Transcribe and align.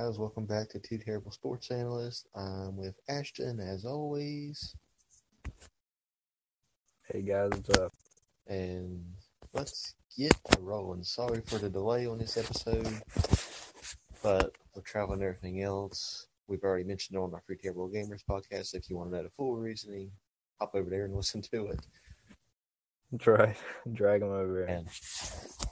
Guys, 0.00 0.18
welcome 0.18 0.46
back 0.46 0.70
to 0.70 0.78
Two 0.78 0.96
Terrible 0.96 1.30
Sports 1.30 1.70
Analysts. 1.70 2.24
I'm 2.34 2.74
with 2.74 2.94
Ashton 3.10 3.60
as 3.60 3.84
always, 3.84 4.74
Hey 7.06 7.20
guys, 7.20 7.50
what's 7.50 7.78
up? 7.78 7.92
and 8.46 9.04
let's 9.52 9.94
get 10.16 10.34
rolling. 10.58 11.02
Sorry 11.04 11.42
for 11.44 11.58
the 11.58 11.68
delay 11.68 12.06
on 12.06 12.16
this 12.16 12.38
episode, 12.38 13.02
but 14.22 14.52
with 14.74 14.86
travel 14.86 15.12
and 15.12 15.22
everything 15.22 15.60
else, 15.62 16.28
we've 16.48 16.64
already 16.64 16.84
mentioned 16.84 17.18
it 17.18 17.20
on 17.20 17.34
our 17.34 17.42
Three 17.46 17.58
Terrible 17.62 17.90
Gamers 17.90 18.24
podcast. 18.24 18.74
If 18.74 18.88
you 18.88 18.96
want 18.96 19.10
to 19.10 19.16
know 19.18 19.24
the 19.24 19.30
full 19.36 19.56
reasoning, 19.56 20.12
hop 20.58 20.74
over 20.74 20.88
there 20.88 21.04
and 21.04 21.14
listen 21.14 21.42
to 21.42 21.66
it. 21.66 21.80
Try 23.18 23.56
drag 23.92 24.22
him 24.22 24.30
over. 24.30 24.64
And 24.64 24.88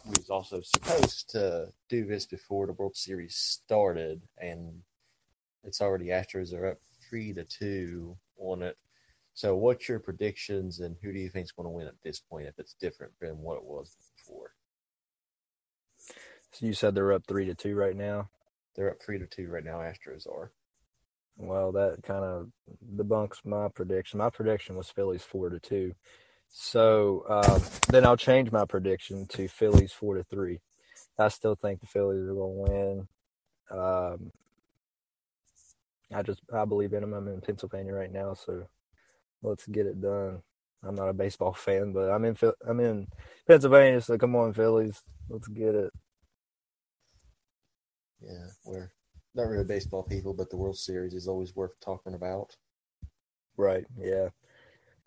he 0.05 0.11
was 0.11 0.31
also 0.31 0.61
supposed 0.63 1.31
to 1.31 1.69
do 1.89 2.07
this 2.07 2.27
before 2.27 2.67
the 2.67 2.73
World 2.73 2.97
Series 2.97 3.37
started, 3.37 4.23
and 4.39 4.83
it's 5.65 5.81
already 5.81 6.07
Astros 6.07 6.55
are 6.55 6.67
up 6.67 6.79
three 7.09 7.33
to 7.35 7.45
two 7.45 8.17
on 8.39 8.63
it. 8.63 8.77
So, 9.35 9.57
what's 9.57 9.89
your 9.89 10.01
predictions, 10.01 10.81
and 10.81 10.97
who 11.03 11.13
do 11.13 11.19
you 11.19 11.31
think 11.31 11.45
is 11.45 11.53
going 11.53 11.67
to 11.67 11.71
win 11.71 11.87
at 11.89 11.95
this 12.05 12.21
point? 12.21 12.49
If 12.49 12.59
it's 12.59 12.75
different 12.81 13.13
than 13.21 13.39
what 13.39 13.59
it 13.59 13.65
was 13.65 13.97
before, 14.17 14.53
So 16.53 16.67
you 16.67 16.73
said 16.75 16.95
they're 16.95 17.13
up 17.13 17.25
three 17.29 17.47
to 17.47 17.55
two 17.55 17.75
right 17.77 17.97
now. 17.97 18.31
they're 18.77 18.91
up 18.91 19.03
three 19.05 19.19
to 19.19 19.27
two 19.27 19.49
right 19.49 19.65
now. 19.65 19.79
Astros 19.79 20.27
are. 20.29 20.53
Well, 21.37 21.73
that 21.73 22.03
kind 22.05 22.25
of 22.25 22.49
debunks 22.97 23.45
my 23.45 23.69
prediction. 23.69 24.19
My 24.19 24.31
prediction 24.31 24.77
was 24.77 24.91
Phillies 24.91 25.23
four 25.23 25.51
to 25.51 25.61
two. 25.61 25.95
So 26.51 27.25
um, 27.29 27.63
then 27.89 28.05
I'll 28.07 28.17
change 28.17 28.51
my 28.51 28.65
prediction 28.65 29.27
to 29.29 29.49
Phillies 29.49 29.93
four 29.93 30.17
to 30.17 30.25
three. 30.25 30.61
I 31.19 31.29
still 31.29 31.55
think 31.57 31.81
the 31.81 31.87
Phillies 31.87 32.29
are 32.29 32.35
going 32.35 32.67
to 32.67 32.73
win. 32.73 33.09
Um, 33.71 34.33
I 36.15 36.23
just 36.23 36.41
I 36.53 36.65
believe 36.65 36.93
in 36.93 37.03
them. 37.03 37.13
I'm 37.15 37.29
in 37.29 37.41
Pennsylvania 37.41 37.93
right 37.93 38.13
now, 38.13 38.35
so 38.35 38.67
let's 39.43 39.67
get 39.67 39.87
it 39.87 40.01
done. 40.01 40.43
I'm 40.83 40.95
not 40.95 41.09
a 41.09 41.13
baseball 41.13 41.53
fan, 41.53 41.93
but 41.93 42.11
I'm 42.11 42.25
in 42.25 42.37
I'm 42.67 42.81
in 42.81 43.09
Pennsylvania, 43.47 44.01
so 44.01 44.17
come 44.17 44.37
on, 44.37 44.53
Phillies, 44.53 45.03
let's 45.29 45.49
get 45.49 45.75
it. 45.75 45.93
Yeah, 48.21 48.47
we're 48.65 48.91
not 49.35 49.49
really 49.49 49.65
baseball 49.65 50.03
people, 50.03 50.35
but 50.35 50.51
the 50.51 50.57
World 50.57 50.79
Series 50.79 51.15
is 51.15 51.29
always 51.29 51.55
worth 51.55 51.79
talking 51.81 52.15
about. 52.15 52.57
Right. 53.57 53.85
Yeah. 53.99 54.29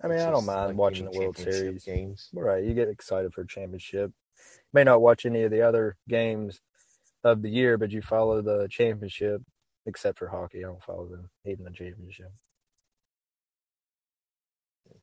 I 0.04 0.08
mean, 0.08 0.20
I 0.20 0.32
don't 0.32 0.46
mind 0.46 0.70
like 0.70 0.78
watching 0.78 1.06
the 1.06 1.20
World 1.20 1.38
Series. 1.38 1.84
games. 1.84 2.30
Right. 2.34 2.64
You 2.64 2.74
get 2.74 2.88
excited 2.88 3.34
for 3.34 3.42
a 3.42 3.48
championship. 3.48 4.12
You 4.12 4.52
May 4.74 4.84
not 4.84 5.02
watch 5.02 5.26
any 5.26 5.44
of 5.44 5.52
the 5.52 5.62
other 5.62 5.98
games 6.10 6.62
of 7.24 7.42
the 7.42 7.50
year, 7.50 7.78
but 7.78 7.92
you 7.92 8.02
follow 8.02 8.42
the 8.42 8.68
championship, 8.70 9.42
except 9.86 10.18
for 10.18 10.28
hockey. 10.28 10.60
I 10.60 10.68
don't 10.68 10.84
follow 10.84 11.06
them, 11.08 11.30
even 11.46 11.66
the 11.66 11.72
championship. 11.72 12.32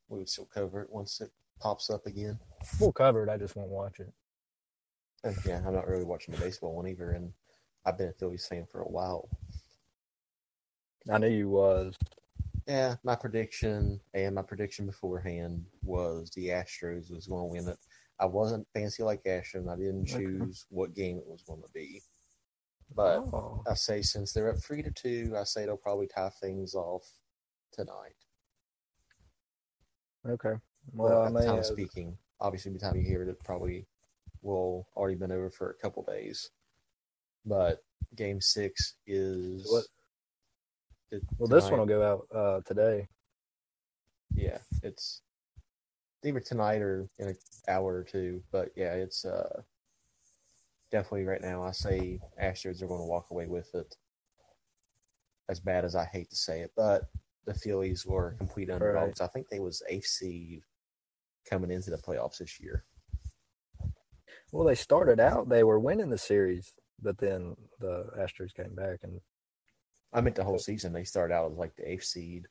We 0.08 0.18
would 0.18 0.28
still 0.28 0.48
cover 0.52 0.82
it 0.82 0.90
once 0.90 1.20
it 1.20 1.30
pops 1.60 1.90
up 1.90 2.06
again. 2.06 2.38
We'll 2.80 2.92
cover 2.92 3.22
it. 3.22 3.28
I 3.28 3.36
just 3.36 3.56
won't 3.56 3.68
watch 3.68 4.00
it. 4.00 4.12
And 5.24 5.36
yeah, 5.44 5.62
I'm 5.66 5.74
not 5.74 5.88
really 5.88 6.04
watching 6.04 6.34
the 6.34 6.40
baseball 6.40 6.74
one 6.74 6.88
either, 6.88 7.10
and 7.10 7.32
I've 7.84 7.98
been 7.98 8.08
a 8.08 8.12
Phillies 8.12 8.46
fan 8.46 8.66
for 8.70 8.80
a 8.80 8.88
while. 8.88 9.28
I 11.10 11.18
knew 11.18 11.28
you 11.28 11.48
was. 11.48 11.94
Yeah, 12.68 12.96
my 13.02 13.16
prediction 13.16 13.98
and 14.12 14.34
my 14.34 14.42
prediction 14.42 14.84
beforehand 14.84 15.64
was 15.82 16.30
the 16.36 16.48
Astros 16.48 17.10
was 17.10 17.26
going 17.26 17.40
to 17.40 17.62
win 17.64 17.68
it. 17.68 17.78
I 18.20 18.26
wasn't 18.26 18.66
fancy 18.74 19.02
like 19.02 19.26
Ashton. 19.26 19.70
I 19.70 19.76
didn't 19.76 20.10
Okay. 20.10 20.22
choose 20.22 20.66
what 20.68 20.94
game 20.94 21.16
it 21.16 21.26
was 21.26 21.42
going 21.42 21.62
to 21.62 21.68
be. 21.72 22.02
But 22.94 23.20
oh, 23.32 23.62
I 23.66 23.72
say 23.74 24.02
since 24.02 24.32
they're 24.32 24.50
up 24.50 24.58
three 24.62 24.82
to 24.82 24.90
two, 24.90 25.34
I 25.38 25.44
say 25.44 25.64
they'll 25.64 25.76
probably 25.78 26.08
tie 26.08 26.30
things 26.40 26.74
off 26.74 27.08
tonight. 27.72 28.14
okay. 30.28 30.54
Well, 30.92 31.24
at 31.26 31.32
the 31.34 31.40
time 31.46 31.56
have, 31.56 31.64
speaking, 31.66 32.18
obviously 32.40 32.72
by 32.72 32.74
the 32.74 32.80
time 32.80 32.96
you 32.96 33.02
hear 33.02 33.22
it, 33.22 33.28
it 33.28 33.42
probably 33.44 33.86
will 34.42 34.86
already 34.94 35.16
been 35.16 35.32
over 35.32 35.48
for 35.50 35.70
a 35.70 35.74
couple 35.74 36.02
days. 36.02 36.50
But 37.46 37.82
game 38.14 38.40
six 38.42 38.94
is 39.06 39.66
What- 39.70 39.86
it- 41.10 41.22
well, 41.38 41.48
this 41.48 41.70
one 41.70 41.80
will 41.80 41.86
go 41.86 42.02
out 42.02 42.26
uh, 42.36 42.60
today. 42.66 43.08
yeah, 44.34 44.58
it's 44.82 45.22
either 46.24 46.40
tonight 46.40 46.82
or 46.82 47.08
in 47.18 47.28
an 47.28 47.36
hour 47.68 47.94
or 47.94 48.04
two. 48.04 48.42
But 48.52 48.70
yeah, 48.76 48.94
it's 48.94 49.24
uh 49.24 49.62
definitely 50.90 51.24
right 51.24 51.40
now. 51.42 51.62
I 51.62 51.72
say 51.72 52.20
Astros 52.42 52.82
are 52.82 52.86
going 52.86 53.00
to 53.00 53.06
walk 53.06 53.30
away 53.30 53.46
with 53.46 53.74
it. 53.74 53.96
As 55.48 55.60
bad 55.60 55.84
as 55.84 55.94
I 55.96 56.04
hate 56.04 56.28
to 56.30 56.36
say 56.36 56.60
it, 56.60 56.72
but 56.76 57.04
the 57.46 57.54
Phillies 57.54 58.04
were 58.04 58.34
complete 58.36 58.68
underdogs. 58.68 59.20
I 59.22 59.28
think 59.28 59.48
they 59.48 59.60
was 59.60 59.82
eighth 59.88 60.06
seed 60.06 60.62
coming 61.48 61.70
into 61.70 61.90
the 61.90 61.96
playoffs 61.96 62.38
this 62.38 62.60
year. 62.60 62.84
Well, 64.52 64.66
they 64.66 64.74
started 64.74 65.20
out, 65.20 65.48
they 65.48 65.64
were 65.64 65.80
winning 65.80 66.10
the 66.10 66.18
series, 66.18 66.74
but 67.00 67.16
then 67.18 67.54
the 67.80 68.10
Astros 68.18 68.54
came 68.54 68.74
back 68.74 68.98
and. 69.02 69.20
I 70.12 70.20
meant 70.20 70.36
the 70.36 70.44
whole 70.44 70.58
season. 70.58 70.92
They 70.92 71.04
started 71.04 71.34
out 71.34 71.50
as 71.52 71.58
like 71.58 71.74
the 71.76 71.90
eighth 71.90 72.04
seed. 72.04 72.46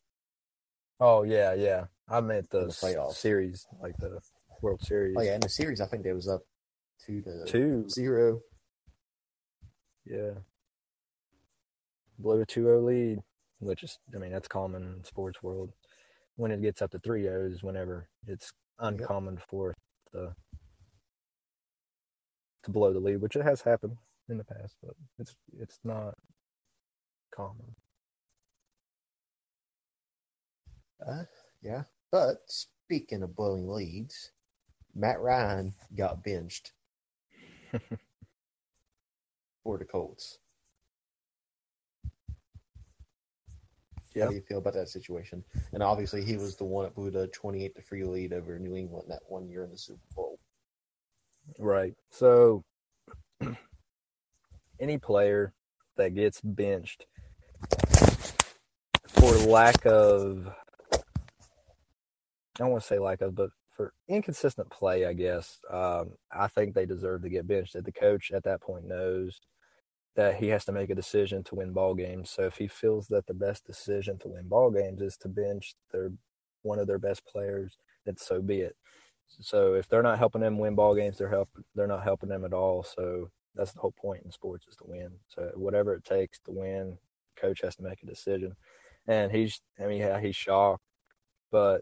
Oh, 1.00 1.24
yeah, 1.24 1.54
yeah. 1.54 1.86
I 2.10 2.22
meant 2.22 2.50
the, 2.50 2.62
the 2.62 2.66
playoffs. 2.68 3.12
s- 3.12 3.18
series, 3.20 3.66
like 3.82 3.96
the 3.98 4.20
World 4.62 4.82
Series. 4.82 5.16
Oh 5.18 5.22
yeah, 5.22 5.36
in 5.36 5.42
the 5.42 5.50
series, 5.50 5.82
I 5.82 5.86
think 5.86 6.04
they 6.04 6.14
was 6.14 6.28
up 6.28 6.42
two 7.06 7.22
to 7.22 7.46
Two. 7.46 7.88
zero. 7.90 8.40
Yeah. 10.06 10.32
Blew 12.20 12.42
a 12.42 12.46
2 12.46 12.64
0 12.64 12.82
lead, 12.82 13.20
which 13.60 13.84
is, 13.84 14.00
I 14.16 14.18
mean, 14.18 14.32
that's 14.32 14.48
common 14.48 14.82
in 14.84 15.04
sports 15.04 15.44
world. 15.44 15.72
When 16.36 16.52
it 16.52 16.62
gets 16.62 16.82
up 16.82 16.92
to 16.92 17.00
3 17.00 17.24
0 17.24 17.52
is 17.52 17.62
whenever 17.64 18.08
it's 18.26 18.52
uncommon 18.80 19.40
for 19.50 19.76
the 20.14 20.34
to 22.64 22.72
blow 22.72 22.94
the 22.94 23.00
lead, 23.00 23.22
which 23.22 23.36
it 23.36 23.44
has 23.44 23.62
happened 23.62 23.98
in 24.30 24.38
the 24.38 24.44
past, 24.46 24.76
but 24.84 24.94
it's 25.20 25.36
it's 25.60 25.80
not 25.84 26.14
common. 27.38 27.76
Uh, 31.08 31.24
yeah. 31.62 31.84
But 32.12 32.38
speaking 32.48 33.22
of 33.22 33.36
blowing 33.36 33.70
leads, 33.70 34.32
Matt 34.96 35.20
Ryan 35.22 35.74
got 35.96 36.24
benched 36.24 36.72
for 39.64 39.78
the 39.78 39.86
Colts. 39.86 40.40
How 44.20 44.30
do 44.30 44.36
you 44.36 44.42
feel 44.42 44.58
about 44.58 44.74
that 44.74 44.90
situation? 44.90 45.44
And 45.74 45.84
obviously, 45.84 46.26
he 46.26 46.38
was 46.38 46.56
the 46.56 46.64
one 46.64 46.86
that 46.86 46.96
blew 46.96 47.12
the 47.12 47.28
twenty-eight 47.28 47.76
to 47.76 47.84
three 47.84 48.04
lead 48.04 48.34
over 48.34 48.58
New 48.58 48.76
England 48.76 49.06
that 49.10 49.20
one 49.28 49.48
year 49.48 49.64
in 49.64 49.70
the 49.70 49.78
Super 49.78 50.00
Bowl. 50.16 50.40
Right. 51.60 51.94
So 52.10 52.64
any 54.80 54.98
player 54.98 55.54
that 55.98 56.16
gets 56.16 56.42
benched 56.42 57.06
for 59.28 59.50
lack 59.50 59.86
of 59.86 60.48
I 60.94 62.64
don't 62.64 62.72
want 62.72 62.82
to 62.82 62.88
say 62.88 62.98
lack 62.98 63.22
of, 63.22 63.36
but 63.36 63.50
for 63.76 63.94
inconsistent 64.08 64.70
play, 64.70 65.06
I 65.06 65.14
guess, 65.14 65.60
um, 65.70 66.14
I 66.32 66.48
think 66.48 66.74
they 66.74 66.86
deserve 66.86 67.22
to 67.24 67.30
get 67.30 67.48
benched. 67.48 67.74
That 67.74 67.86
the 67.86 67.92
coach 67.92 68.32
at 68.32 68.44
that 68.44 68.62
point 68.62 68.88
knows 68.88 69.40
that 70.16 70.38
he 70.38 70.48
has 70.48 70.66
to 70.66 70.72
make 70.72 70.90
a 70.90 70.96
decision 70.96 71.44
to 71.44 71.56
win 71.56 71.74
ball 71.74 71.94
games. 71.94 72.32
So 72.32 72.44
if 72.44 72.56
he 72.56 72.68
feels 72.68 73.08
that 73.10 73.28
the 73.28 73.34
best 73.34 73.66
decision 73.66 74.18
to 74.20 74.30
win 74.30 74.48
ball 74.48 74.72
games 74.72 75.02
is 75.02 75.18
to 75.18 75.28
bench 75.28 75.76
their 75.92 76.10
one 76.64 76.80
of 76.80 76.88
their 76.88 76.98
best 76.98 77.24
players, 77.26 77.78
then 78.06 78.18
so 78.18 78.42
be 78.42 78.62
it. 78.62 78.76
So 79.42 79.74
if 79.74 79.88
they're 79.88 80.02
not 80.02 80.18
helping 80.18 80.42
them 80.42 80.58
win 80.58 80.74
ball 80.74 80.96
games, 80.96 81.18
they're 81.18 81.30
help 81.30 81.50
they're 81.76 81.86
not 81.86 82.04
helping 82.04 82.30
them 82.30 82.46
at 82.46 82.54
all. 82.54 82.82
So 82.82 83.30
that's 83.54 83.74
the 83.74 83.82
whole 83.82 83.94
point 84.00 84.24
in 84.24 84.32
sports 84.32 84.68
is 84.68 84.78
to 84.78 84.86
win. 84.88 85.12
So 85.28 85.52
whatever 85.56 85.94
it 85.94 86.06
takes 86.06 86.40
to 86.46 86.52
win, 86.52 86.98
coach 87.36 87.62
has 87.62 87.76
to 87.76 87.84
make 87.84 88.02
a 88.02 88.08
decision. 88.08 88.56
And 89.08 89.32
he's 89.32 89.62
I 89.80 89.88
mean 89.88 90.00
yeah, 90.00 90.20
he's 90.20 90.36
shocked, 90.36 90.84
but 91.52 91.82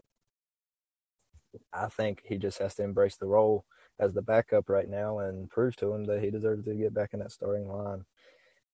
I 1.72 1.88
think 1.88 2.22
he 2.24 2.38
just 2.38 2.58
has 2.58 2.74
to 2.76 2.82
embrace 2.82 3.16
the 3.16 3.26
role 3.26 3.64
as 3.98 4.12
the 4.12 4.22
backup 4.22 4.68
right 4.68 4.88
now 4.88 5.20
and 5.20 5.48
prove 5.50 5.76
to 5.76 5.92
him 5.92 6.04
that 6.04 6.22
he 6.22 6.30
deserves 6.30 6.64
to 6.64 6.74
get 6.74 6.94
back 6.94 7.10
in 7.12 7.20
that 7.20 7.32
starting 7.32 7.68
line. 7.68 8.04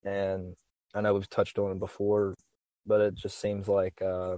And 0.04 0.54
I 0.94 1.00
know 1.00 1.14
we've 1.14 1.30
touched 1.30 1.58
on 1.58 1.72
it 1.72 1.78
before, 1.78 2.34
but 2.86 3.00
it 3.00 3.14
just 3.14 3.40
seems 3.40 3.68
like 3.68 4.00
uh, 4.02 4.36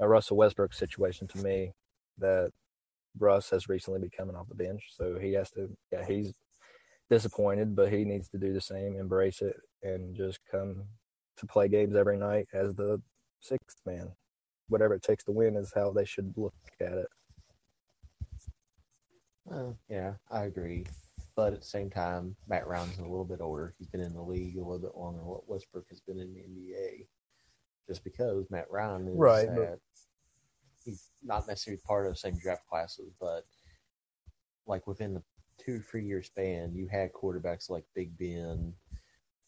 a 0.00 0.08
Russell 0.08 0.36
Westbrook 0.38 0.74
situation 0.74 1.28
to 1.28 1.38
me 1.38 1.72
that 2.18 2.50
Russ 3.18 3.50
has 3.50 3.68
recently 3.68 4.00
been 4.00 4.10
coming 4.10 4.36
off 4.36 4.48
the 4.48 4.54
bench, 4.54 4.82
so 4.90 5.18
he 5.18 5.32
has 5.34 5.50
to. 5.52 5.68
Yeah, 5.92 6.04
he's 6.06 6.32
disappointed, 7.10 7.76
but 7.76 7.92
he 7.92 8.04
needs 8.04 8.28
to 8.30 8.38
do 8.38 8.52
the 8.52 8.60
same, 8.60 8.96
embrace 8.96 9.42
it, 9.42 9.56
and 9.82 10.16
just 10.16 10.40
come 10.50 10.84
to 11.38 11.46
play 11.46 11.68
games 11.68 11.96
every 11.96 12.16
night 12.18 12.48
as 12.52 12.74
the 12.74 13.00
sixth 13.46 13.78
man. 13.86 14.10
Whatever 14.68 14.94
it 14.94 15.02
takes 15.02 15.24
to 15.24 15.32
win 15.32 15.56
is 15.56 15.72
how 15.74 15.90
they 15.92 16.04
should 16.04 16.34
look 16.36 16.54
at 16.80 16.92
it. 16.92 17.06
Uh, 19.50 19.72
yeah, 19.88 20.14
I 20.30 20.44
agree. 20.44 20.84
but 21.36 21.52
at 21.52 21.60
the 21.60 21.66
same 21.66 21.90
time, 21.90 22.34
Matt 22.48 22.66
Ryan's 22.66 22.98
a 22.98 23.02
little 23.02 23.24
bit 23.24 23.40
older. 23.40 23.74
He's 23.78 23.88
been 23.88 24.00
in 24.00 24.14
the 24.14 24.22
league 24.22 24.56
a 24.56 24.60
little 24.60 24.78
bit 24.78 24.96
longer 24.96 25.18
than 25.18 25.28
what 25.28 25.48
Westbrook 25.48 25.86
has 25.90 26.00
been 26.00 26.18
in 26.18 26.32
the 26.32 26.40
NBA. 26.40 27.06
Just 27.86 28.02
because 28.02 28.46
Matt 28.50 28.70
Ryan 28.70 29.06
is 29.08 29.16
Right, 29.16 29.48
but- 29.54 29.80
he's 30.84 31.10
not 31.22 31.46
necessarily 31.46 31.80
part 31.84 32.06
of 32.06 32.12
the 32.12 32.18
same 32.18 32.38
draft 32.38 32.66
classes, 32.66 33.12
but 33.20 33.44
like 34.66 34.86
within 34.86 35.14
the 35.14 35.22
two 35.58 35.80
three 35.80 36.04
year 36.06 36.22
span, 36.22 36.74
you 36.74 36.86
had 36.88 37.12
quarterbacks 37.12 37.68
like 37.70 37.84
Big 37.94 38.16
Ben, 38.18 38.72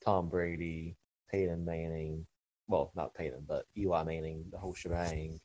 Tom 0.05 0.29
Brady, 0.29 0.97
Peyton 1.31 1.65
Manning. 1.65 2.27
Well, 2.69 2.93
not 2.95 3.15
Peyton, 3.15 3.45
but 3.49 3.65
Eli 3.77 4.05
Manning, 4.05 4.45
the 4.53 4.59
whole 4.59 4.75
shebang. 4.75 5.41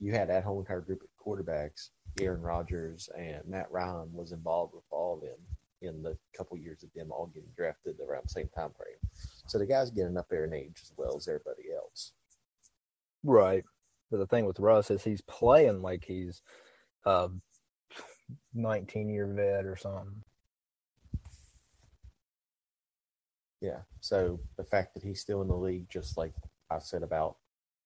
You 0.00 0.12
had 0.12 0.30
that 0.30 0.42
whole 0.42 0.58
entire 0.58 0.80
group 0.80 1.02
of 1.02 1.08
quarterbacks. 1.24 1.90
Aaron 2.20 2.42
Rodgers 2.42 3.08
and 3.16 3.42
Matt 3.46 3.70
Ryan 3.70 4.12
was 4.12 4.32
involved 4.32 4.74
with 4.74 4.84
all 4.90 5.14
of 5.14 5.20
them 5.20 5.38
in 5.82 6.02
the 6.02 6.16
couple 6.36 6.56
years 6.56 6.82
of 6.82 6.90
them 6.94 7.10
all 7.10 7.26
getting 7.26 7.48
drafted 7.56 7.96
around 8.00 8.22
the 8.24 8.30
same 8.30 8.48
time 8.54 8.70
frame. 8.76 8.96
So 9.46 9.58
the 9.58 9.66
guy's 9.66 9.90
getting 9.90 10.16
up 10.16 10.28
there 10.30 10.44
in 10.44 10.54
age 10.54 10.78
as 10.82 10.92
well 10.96 11.16
as 11.16 11.28
everybody 11.28 11.72
else. 11.74 12.12
Right. 13.22 13.64
But 14.10 14.18
the 14.18 14.26
thing 14.26 14.46
with 14.46 14.60
Russ 14.60 14.90
is 14.90 15.04
he's 15.04 15.22
playing 15.22 15.82
like 15.82 16.04
he's 16.04 16.42
a 17.04 17.28
19 18.54 19.08
year 19.08 19.26
vet 19.26 19.66
or 19.66 19.76
something. 19.76 20.22
Yeah. 23.60 23.80
So 24.00 24.40
the 24.56 24.64
fact 24.64 24.94
that 24.94 25.02
he's 25.02 25.20
still 25.20 25.42
in 25.42 25.48
the 25.48 25.56
league, 25.56 25.88
just 25.88 26.18
like 26.18 26.34
I 26.76 26.78
said 26.80 27.02
about 27.02 27.36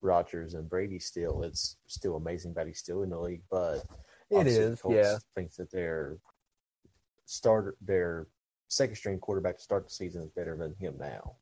Rodgers 0.02 0.54
and 0.54 0.68
Brady, 0.68 0.98
still 0.98 1.42
it's 1.42 1.76
still 1.86 2.16
amazing 2.16 2.54
that 2.54 2.66
he's 2.66 2.78
still 2.78 3.02
in 3.02 3.10
the 3.10 3.18
league. 3.18 3.42
But 3.50 3.82
it 4.30 4.46
is. 4.46 4.80
Colts 4.80 4.96
yeah. 4.96 5.18
Think 5.34 5.54
that 5.54 5.70
their 5.70 6.18
starter, 7.24 7.76
their 7.80 8.26
second 8.68 8.96
string 8.96 9.18
quarterback 9.18 9.56
to 9.56 9.62
start 9.62 9.84
the 9.86 9.94
season 9.94 10.22
is 10.22 10.30
better 10.30 10.56
than 10.56 10.74
him 10.78 10.96
now. 10.98 11.36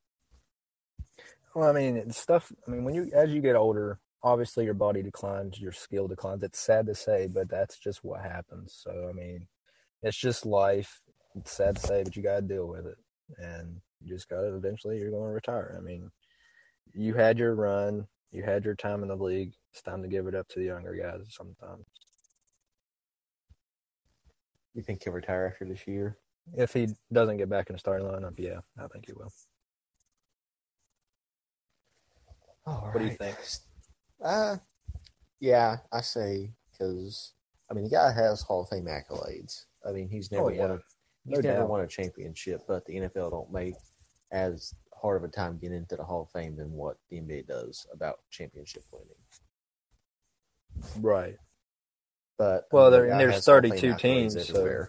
Well, 1.55 1.69
I 1.69 1.73
mean, 1.73 1.97
it's 1.97 2.19
stuff. 2.19 2.53
I 2.67 2.71
mean, 2.71 2.85
when 2.85 2.95
you 2.95 3.11
as 3.15 3.31
you 3.31 3.41
get 3.41 3.57
older, 3.57 4.01
obviously 4.23 4.65
your 4.65 4.75
body 4.75 5.03
declines, 5.03 5.61
your 5.61 5.73
skill 5.73 6.09
declines. 6.09 6.43
It's 6.43 6.59
sad 6.59 6.87
to 6.87 6.95
say, 6.95 7.29
but 7.29 7.49
that's 7.49 7.79
just 7.79 8.03
what 8.03 8.23
happens. 8.23 8.77
So, 8.83 9.09
I 9.09 9.13
mean, 9.13 9.47
it's 10.03 10.17
just 10.17 10.47
life. 10.47 11.01
It's 11.37 11.53
sad 11.53 11.77
to 11.77 11.87
say, 11.87 12.03
but 12.03 12.17
you 12.17 12.23
got 12.23 12.37
to 12.37 12.43
deal 12.43 12.67
with 12.67 12.87
it, 12.87 12.97
and 13.39 13.81
you 14.01 14.15
just 14.15 14.29
got 14.29 14.41
to 14.41 14.55
eventually. 14.57 14.99
You're 14.99 15.11
going 15.11 15.29
to 15.29 15.35
retire. 15.35 15.77
I 15.79 15.81
mean, 15.81 16.11
you 16.93 17.15
had 17.15 17.39
your 17.39 17.55
run, 17.55 18.07
you 18.33 18.43
had 18.43 18.65
your 18.65 18.75
time 18.75 19.03
in 19.03 19.09
the 19.09 19.17
league. 19.17 19.53
It's 19.73 19.83
time 19.83 20.03
to 20.03 20.09
give 20.09 20.27
it 20.27 20.35
up 20.35 20.49
to 20.49 20.59
the 20.61 20.67
younger 20.67 20.95
guys. 20.95 21.27
Sometimes, 21.31 21.85
You 24.75 24.83
think 24.83 25.03
he'll 25.05 25.13
retire 25.13 25.47
after 25.53 25.65
this 25.65 25.87
year? 25.87 26.19
if 26.59 26.75
he 26.75 26.89
doesn't 27.13 27.39
get 27.39 27.49
back 27.49 27.71
in 27.71 27.75
the 27.75 27.79
starting 27.79 28.07
lineup, 28.07 28.35
yeah, 28.39 28.59
I 28.79 28.87
think 28.89 29.07
he 29.07 29.13
will. 29.15 29.33
All 32.67 32.91
What 32.93 32.99
do 33.01 33.07
you 33.07 33.15
think? 33.17 33.37
Uh, 34.23 34.57
yeah, 35.41 35.79
I 35.93 36.01
say 36.01 36.51
because 36.73 37.33
I 37.71 37.75
mean 37.75 37.85
the 37.85 37.91
guy 37.91 38.13
has 38.13 38.43
Hall 38.43 38.63
of 38.63 38.69
Fame 38.69 38.87
accolades. 38.87 39.65
I 39.87 39.93
mean 39.93 40.09
he's 40.09 40.31
never 40.31 40.45
Oh, 40.45 40.49
yeah. 40.49 40.61
won 40.61 40.71
a 40.73 40.79
he's 41.27 41.39
No 41.39 41.41
never 41.41 41.61
doubt. 41.61 41.69
won 41.69 41.81
a 41.83 41.87
championship, 41.87 42.63
but 42.67 42.85
the 42.87 42.95
NFL 42.97 43.31
don't 43.31 43.53
make 43.53 43.75
as 44.33 44.75
hard 45.01 45.17
of 45.17 45.25
a 45.29 45.33
time 45.33 45.59
getting 45.59 45.77
into 45.79 45.97
the 45.97 46.05
Hall 46.05 46.23
of 46.23 46.31
Fame 46.31 46.57
than 46.57 46.73
what 46.73 46.97
the 47.11 47.19
NBA 47.21 47.47
does 47.47 47.87
about 47.93 48.21
championship 48.31 48.85
winning. 48.93 49.15
Right. 51.01 51.37
But 52.39 52.67
Well, 52.73 52.87
I 52.87 52.87
mean, 52.87 52.93
the 52.93 52.97
there- 52.99 53.11
and 53.13 53.21
there's 53.21 53.35
has 53.35 53.47
Hall 53.47 53.57
of 53.57 53.63
Fame 53.63 53.71
32 53.73 53.97
teams, 53.99 54.49
so- 54.49 54.87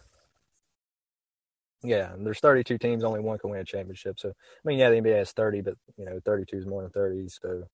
Yeah, 1.84 2.14
and 2.14 2.26
there's 2.26 2.40
32 2.40 2.78
teams, 2.80 3.04
only 3.04 3.20
one 3.20 3.38
can 3.38 3.52
win 3.52 3.60
a 3.62 3.66
championship. 3.66 4.20
So, 4.20 4.30
I 4.30 4.34
mean, 4.64 4.80
yeah, 4.80 4.90
the 4.90 4.96
NBA 4.98 5.18
has 5.18 5.32
30, 5.34 5.62
but 5.62 5.78
you 5.98 6.06
know, 6.06 6.20
32 6.26 6.58
is 6.58 6.66
more 6.66 6.82
than 6.82 6.92
30. 6.92 7.30
So, 7.30 7.70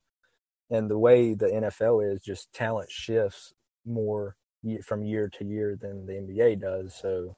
and 0.70 0.90
the 0.90 0.98
way 0.98 1.34
the 1.34 1.48
NFL 1.48 2.02
is, 2.02 2.22
just 2.22 2.52
talent 2.52 2.92
shifts 2.92 3.54
more 3.86 4.36
from 4.84 5.04
year 5.04 5.30
to 5.30 5.46
year 5.46 5.76
than 5.78 6.06
the 6.06 6.14
NBA 6.18 6.56
does. 6.60 6.94
So, 6.94 7.38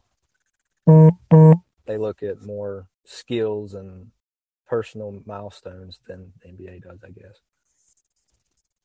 they 1.85 1.97
look 1.97 2.23
at 2.23 2.41
more 2.41 2.89
skills 3.05 3.73
and 3.75 4.11
personal 4.67 5.21
milestones 5.25 5.99
than 6.07 6.31
the 6.41 6.49
NBA 6.49 6.81
does, 6.83 6.99
I 7.03 7.09
guess. 7.11 7.39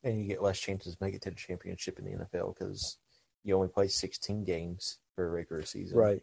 and 0.03 0.19
you 0.21 0.27
get 0.27 0.41
less 0.41 0.59
chances 0.59 0.95
to 0.95 1.03
make 1.03 1.13
it 1.15 1.21
to 1.23 1.29
the 1.29 1.35
championship 1.35 1.99
in 1.99 2.05
the 2.05 2.11
NFL 2.25 2.53
because 2.55 2.97
you 3.43 3.55
only 3.55 3.67
play 3.69 3.87
16 3.87 4.43
games 4.43 4.97
for 5.15 5.27
a 5.27 5.29
regular 5.29 5.63
season. 5.63 5.97
Right. 5.97 6.21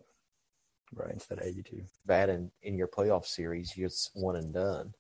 Right. 0.95 1.13
Instead 1.13 1.39
of 1.41 1.47
82. 1.47 1.83
Bad 2.07 2.29
and 2.31 2.51
in 2.63 2.77
your 2.79 2.87
playoff 2.89 3.27
series, 3.27 3.73
it's 3.77 4.11
one 4.15 4.37
and 4.37 4.53
done. 4.55 4.93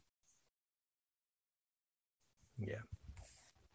Yeah. 2.58 2.80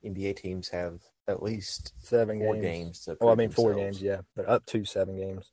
NBA 0.04 0.36
teams 0.38 0.70
have 0.70 1.00
at 1.28 1.42
least 1.44 1.94
Seven 2.00 2.40
four 2.40 2.56
games. 2.56 2.64
games 2.66 3.00
to. 3.06 3.18
Well, 3.22 3.30
I 3.32 3.36
mean, 3.36 3.52
four 3.52 3.70
themselves. 3.72 4.00
games, 4.00 4.04
yeah, 4.04 4.22
but 4.36 4.48
up 4.50 4.66
to 4.68 4.84
seven 4.84 5.16
games. 5.16 5.52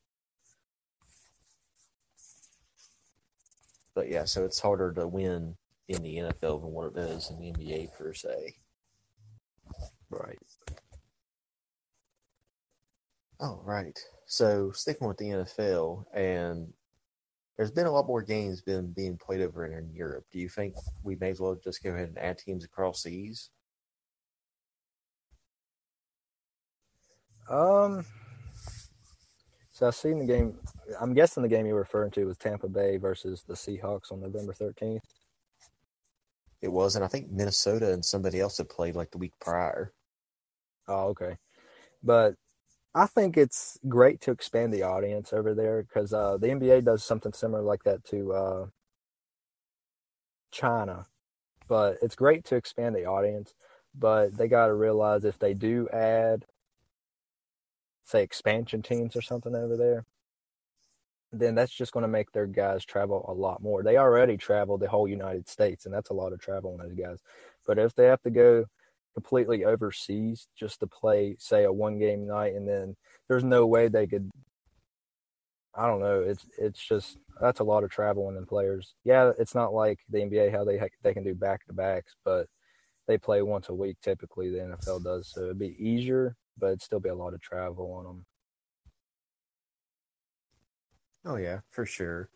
But 3.99 4.11
yeah, 4.11 4.27
so 4.27 4.45
it's 4.45 4.61
harder 4.61 4.93
to 4.93 5.09
win 5.09 5.57
in 5.89 6.03
the 6.05 6.19
NFL 6.19 6.61
than 6.63 6.71
what 6.71 6.93
it 6.93 6.99
is 6.99 7.31
in 7.31 7.41
the 7.41 7.51
NBA 7.53 7.93
per 7.99 8.15
se. 8.15 8.55
Right. 10.09 10.39
Oh, 13.41 13.61
right. 13.65 13.99
So 14.27 14.71
sticking 14.71 15.09
with 15.09 15.17
the 15.17 15.31
NFL, 15.31 16.05
and 16.15 16.73
there's 17.57 17.73
been 17.73 17.87
a 17.87 17.91
lot 17.91 18.07
more 18.07 18.23
games 18.23 18.61
been 18.61 18.93
being 18.93 19.17
played 19.17 19.41
over 19.41 19.67
in 19.67 19.93
Europe. 19.93 20.27
Do 20.31 20.39
you 20.39 20.49
think 20.49 20.77
we 21.03 21.17
may 21.17 21.31
as 21.31 21.41
well 21.41 21.57
just 21.57 21.83
go 21.83 21.91
ahead 21.91 22.07
and 22.07 22.19
add 22.19 22.39
teams 22.39 22.65
across 22.65 23.03
seas? 23.03 23.51
Um. 27.51 28.05
So 29.79 29.87
I 29.87 29.91
seen 29.91 30.19
the 30.19 30.27
game. 30.27 30.59
I'm 31.01 31.15
guessing 31.15 31.45
the 31.45 31.49
game 31.49 31.65
you 31.65 31.75
were 31.75 31.79
referring 31.79 32.11
to 32.11 32.25
was 32.25 32.37
Tampa 32.37 32.69
Bay 32.69 32.97
versus 32.97 33.45
the 33.47 33.55
Seahawks 33.55 34.11
on 34.11 34.21
November 34.21 34.53
13th. 34.53 34.99
It 36.61 36.73
was, 36.73 36.97
and 36.97 37.05
I 37.05 37.07
think 37.07 37.31
Minnesota 37.31 37.93
and 37.93 38.05
somebody 38.05 38.41
else 38.41 38.59
had 38.59 38.69
played 38.69 38.97
like 38.97 39.13
the 39.13 39.19
week 39.19 39.35
prior. 39.41 39.93
Oh, 40.89 41.11
okay. 41.11 41.37
But 42.03 42.35
I 42.93 43.07
think 43.07 43.37
it's 43.37 43.79
great 43.87 44.21
to 44.23 44.33
expand 44.33 44.75
the 44.75 44.83
audience 44.83 45.33
over 45.33 45.55
there 45.55 45.85
because 45.85 46.13
uh, 46.13 46.39
the 46.39 46.49
NBA 46.49 46.85
does 46.85 47.05
something 47.05 47.33
similar 47.33 47.63
like 47.63 47.85
that 47.85 48.05
to 48.07 48.33
uh, 48.33 48.67
China. 50.51 51.07
But 51.69 51.99
it's 52.03 52.17
great 52.17 52.45
to 52.47 52.57
expand 52.57 52.97
the 52.97 53.07
audience. 53.07 53.55
But 53.97 54.37
they 54.37 54.49
got 54.49 54.67
to 54.67 54.75
realize 54.75 55.25
if 55.25 55.39
they 55.39 55.55
do 55.55 55.89
add, 55.93 56.47
say, 58.09 58.23
expansion 58.23 58.83
teams 58.83 59.15
or 59.15 59.23
something 59.23 59.55
over 59.55 59.77
there, 59.77 60.05
then 61.33 61.55
that's 61.55 61.73
just 61.73 61.93
going 61.93 62.03
to 62.03 62.09
make 62.09 62.33
their 62.33 62.47
guys 62.47 62.85
travel 62.85 63.25
a 63.29 63.33
lot 63.33 63.63
more. 63.63 63.83
They 63.83 63.99
already 63.99 64.37
travel 64.37 64.79
the 64.79 64.89
whole 64.89 65.07
United 65.07 65.49
States, 65.49 65.85
and 65.85 65.95
that's 65.95 66.11
a 66.11 66.15
lot 66.15 66.33
of 66.33 66.41
travel 66.41 66.73
on 66.73 66.79
those 66.79 66.97
guys. 66.97 67.19
But 67.67 67.79
if 67.79 67.95
they 67.95 68.07
have 68.07 68.23
to 68.23 68.31
go 68.31 68.65
completely 69.15 69.65
overseas 69.65 70.49
just 70.57 70.81
to 70.81 70.87
play, 70.87 71.37
say, 71.39 71.65
a 71.65 71.73
one 71.73 71.99
game 71.99 72.27
night, 72.27 72.55
and 72.55 72.67
then 72.67 72.97
there's 73.29 73.45
no 73.45 73.67
way 73.67 73.89
they 73.89 74.07
could. 74.07 74.31
I 75.75 75.87
don't 75.87 76.01
know. 76.01 76.23
It's 76.23 76.47
it's 76.57 76.83
just 76.83 77.19
that's 77.41 77.61
a 77.61 77.65
lot 77.65 77.85
of 77.85 77.91
traveling 77.91 78.37
and 78.37 78.49
players. 78.49 78.95
Yeah, 79.05 79.33
it's 79.39 79.55
not 79.55 79.75
like 79.75 80.01
the 80.09 80.19
NBA 80.19 80.51
how 80.51 80.65
they 80.65 80.81
they 81.03 81.13
can 81.13 81.25
do 81.25 81.35
back 81.35 81.67
to 81.67 81.75
backs, 81.75 82.15
but 82.25 82.47
they 83.07 83.19
play 83.19 83.43
once 83.43 83.69
a 83.69 83.75
week 83.75 83.99
typically. 84.03 84.51
The 84.51 84.59
NFL 84.59 85.05
does, 85.05 85.29
so 85.29 85.43
it'd 85.43 85.59
be 85.59 85.77
easier, 85.79 86.37
but 86.59 86.67
it'd 86.69 86.83
still 86.83 87.01
be 87.01 87.09
a 87.11 87.15
lot 87.15 87.35
of 87.35 87.41
travel 87.41 87.93
on 87.93 88.05
them. 88.05 88.27
Oh 91.25 91.37
yeah, 91.37 91.61
for 91.71 91.87
sure. 91.87 92.29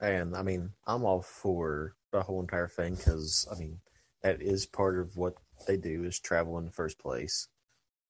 And 0.00 0.36
I 0.36 0.42
mean, 0.42 0.72
I'm 0.86 1.04
all 1.04 1.22
for 1.22 1.94
the 2.12 2.22
whole 2.22 2.40
entire 2.40 2.68
thing 2.68 2.94
because 2.96 3.46
I 3.50 3.54
mean 3.56 3.80
that 4.22 4.40
is 4.42 4.66
part 4.66 4.98
of 4.98 5.16
what 5.16 5.34
they 5.66 5.76
do 5.76 6.04
is 6.04 6.18
travel 6.18 6.58
in 6.58 6.64
the 6.64 6.70
first 6.72 6.98
place. 6.98 7.48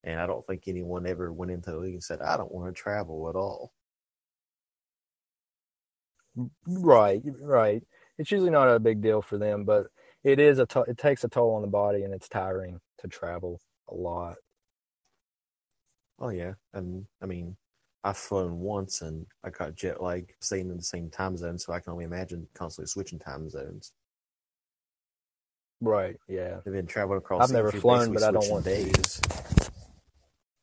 And 0.05 0.21
I 0.21 0.27
don't 0.27 0.47
think 0.47 0.69
anyone 0.69 1.07
ever 1.07 1.33
went 1.33 1.53
into 1.53 1.73
the 1.73 1.79
league 1.79 1.95
and 1.95 2.05
said, 2.05 2.23
"I 2.23 2.37
don't 2.39 2.53
want 2.53 2.75
to 2.75 2.81
travel 2.83 3.29
at 3.31 3.37
all." 3.37 3.73
Right, 6.67 7.23
right. 7.41 7.83
It's 8.19 8.31
usually 8.31 8.51
not 8.51 8.69
a 8.69 8.79
big 8.81 9.01
deal 9.01 9.23
for 9.23 9.39
them, 9.39 9.65
but 9.65 9.87
it 10.25 10.39
is 10.41 10.59
a 10.59 10.67
it 10.87 10.99
takes 10.99 11.25
a 11.25 11.29
toll 11.29 11.55
on 11.55 11.63
the 11.63 11.69
body 11.69 12.03
and 12.03 12.13
it's 12.15 12.29
tiring 12.29 12.81
to 12.99 13.09
travel 13.09 13.61
a 13.89 13.95
lot. 13.95 14.37
Oh 16.19 16.31
yeah, 16.31 16.55
and 16.75 17.07
I 17.23 17.27
mean, 17.27 17.57
I've 18.05 18.17
flown 18.17 18.59
once 18.59 19.03
and 19.03 19.27
I 19.45 19.51
got 19.51 19.75
jet 19.77 20.03
lag 20.03 20.33
staying 20.41 20.71
in 20.71 20.77
the 20.77 20.83
same 20.83 21.11
time 21.11 21.37
zone, 21.37 21.59
so 21.59 21.73
I 21.73 21.81
can 21.81 21.93
only 21.93 22.05
imagine 22.05 22.47
constantly 22.55 22.89
switching 22.89 23.19
time 23.19 23.49
zones. 23.49 23.93
Right. 25.81 26.17
Yeah. 26.29 26.59
And 26.67 26.75
then 26.75 26.87
traveling 26.87 27.19
across. 27.19 27.49
I've 27.49 27.55
never 27.55 27.71
flown, 27.71 28.13
but 28.13 28.23
I 28.23 28.33
don't 28.33 28.51
want 28.51 28.65
to. 28.65 28.71
days 28.71 29.21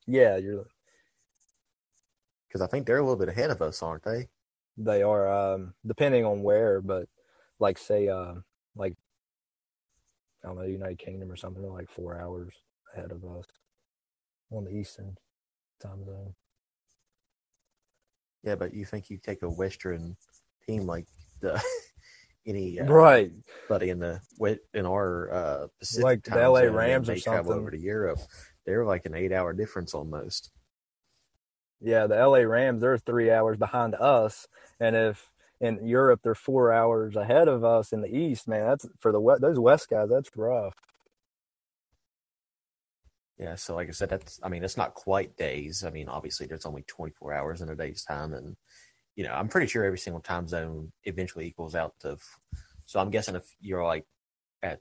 Yeah, 0.08 0.38
you're 0.38 0.66
because 2.48 2.62
I 2.62 2.68
think 2.68 2.86
they're 2.86 2.98
a 2.98 3.02
little 3.02 3.18
bit 3.18 3.30
ahead 3.30 3.50
of 3.50 3.62
us, 3.62 3.82
aren't 3.82 4.04
they? 4.04 4.28
They 4.78 5.04
are 5.04 5.54
um, 5.54 5.74
depending 5.86 6.26
on 6.26 6.44
where, 6.44 6.82
but 6.82 7.08
like 7.60 7.78
say 7.78 8.10
uh, 8.10 8.36
like 8.76 8.94
I 10.44 10.48
don't 10.48 10.58
know, 10.58 10.64
United 10.64 11.00
Kingdom 11.00 11.32
or 11.32 11.36
something, 11.36 11.62
they're 11.62 11.72
like 11.72 11.90
four 11.90 12.20
hours 12.20 12.54
ahead 12.94 13.12
of 13.12 13.24
us 13.24 13.46
on 14.52 14.66
the 14.66 14.72
Eastern 14.72 15.18
time 15.82 16.04
zone. 16.06 16.34
Yeah, 18.44 18.56
but 18.56 18.74
you 18.74 18.86
think 18.86 19.10
you 19.10 19.18
take 19.18 19.42
a 19.42 19.50
Western 19.50 20.16
team 20.68 20.86
like 20.86 21.08
the 21.42 21.62
any 22.46 22.80
uh, 22.80 22.86
right, 22.86 23.32
buddy 23.68 23.90
in 23.90 24.00
the 24.00 24.20
in 24.74 24.86
our 24.86 25.34
uh, 25.34 25.68
Pacific 25.80 26.04
Like 26.04 26.24
the 26.24 26.50
LA 26.50 26.62
zone, 26.62 26.74
Rams 26.74 27.10
or 27.10 27.18
something. 27.18 27.52
over 27.54 27.72
to 27.72 27.78
Europe. 27.80 28.20
They're 28.66 28.86
like 28.86 29.06
an 29.06 29.16
eight-hour 29.16 29.54
difference 29.54 29.94
almost. 29.94 30.52
Yeah, 31.82 32.08
the 32.08 32.16
LA 32.16 32.40
Rams, 32.40 32.82
they're 32.82 32.98
three 32.98 33.30
hours 33.30 33.58
behind 33.58 33.96
us. 33.96 34.48
And 34.80 34.96
if 34.96 35.30
in 35.60 35.86
Europe 35.88 36.22
they're 36.24 36.36
four 36.36 36.72
hours 36.72 37.16
ahead 37.16 37.48
of 37.48 37.64
us 37.64 37.92
in 37.92 38.02
the 38.02 38.16
East, 38.16 38.48
man, 38.48 38.66
that's 38.66 38.88
for 39.00 39.12
the 39.12 39.20
West, 39.20 39.42
those 39.42 39.60
West 39.60 39.90
guys, 39.90 40.10
that's 40.10 40.30
rough. 40.36 40.76
Yeah, 43.38 43.56
so 43.56 43.76
like 43.76 43.90
I 43.90 43.92
said, 43.92 44.10
that's 44.10 44.40
I 44.44 44.50
mean, 44.50 44.64
it's 44.64 44.78
not 44.78 44.94
quite 44.94 45.36
days. 45.36 45.84
I 45.84 45.90
mean, 45.90 46.08
obviously 46.08 46.48
there's 46.48 46.66
only 46.66 46.84
24 46.84 47.34
hours 47.34 47.62
in 47.62 47.70
a 47.70 47.76
day's 47.76 48.04
time, 48.04 48.34
and 48.34 48.56
you 49.16 49.24
know, 49.24 49.34
I'm 49.34 49.48
pretty 49.50 49.68
sure 49.68 49.84
every 49.84 49.98
single 49.98 50.22
time 50.22 50.48
zone 50.48 50.92
eventually 51.04 51.46
equals 51.46 51.76
out 51.76 51.94
to. 52.02 52.18
So 52.86 53.00
I'm 53.00 53.10
guessing 53.10 53.36
if 53.36 53.46
you're 53.60 53.84
like 53.84 54.06
at 54.64 54.80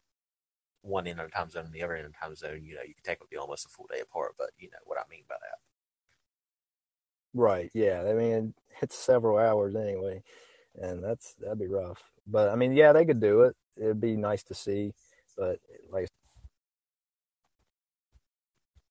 one 0.82 1.06
end 1.06 1.18
of 1.20 1.26
the 1.26 1.32
time 1.32 1.50
zone 1.50 1.64
and 1.64 1.72
the 1.72 1.82
other 1.82 1.96
end 1.96 2.06
of 2.06 2.12
the 2.12 2.18
time 2.18 2.34
zone, 2.36 2.64
you 2.64 2.74
know, 2.74 2.82
you 2.82 2.94
can 2.94 3.02
technically 3.04 3.38
almost 3.38 3.66
a 3.66 3.70
full 3.70 3.86
day 3.92 4.00
apart. 4.00 4.34
But 4.38 4.50
you 4.58 4.68
know 4.70 4.78
what 4.84 4.98
I 4.98 5.02
mean 5.10 5.24
by 5.28 5.36
that. 5.40 5.58
Right. 7.32 7.70
Yeah. 7.74 8.04
I 8.08 8.12
mean, 8.12 8.54
it's 8.82 8.96
several 8.96 9.38
hours 9.38 9.74
anyway, 9.74 10.22
and 10.80 11.02
that's 11.02 11.34
that'd 11.34 11.58
be 11.58 11.66
rough. 11.66 12.02
But 12.26 12.50
I 12.50 12.56
mean, 12.56 12.74
yeah, 12.74 12.92
they 12.92 13.04
could 13.04 13.20
do 13.20 13.42
it. 13.42 13.56
It'd 13.76 14.00
be 14.00 14.16
nice 14.16 14.44
to 14.44 14.54
see, 14.54 14.92
but 15.36 15.58
like, 15.90 16.08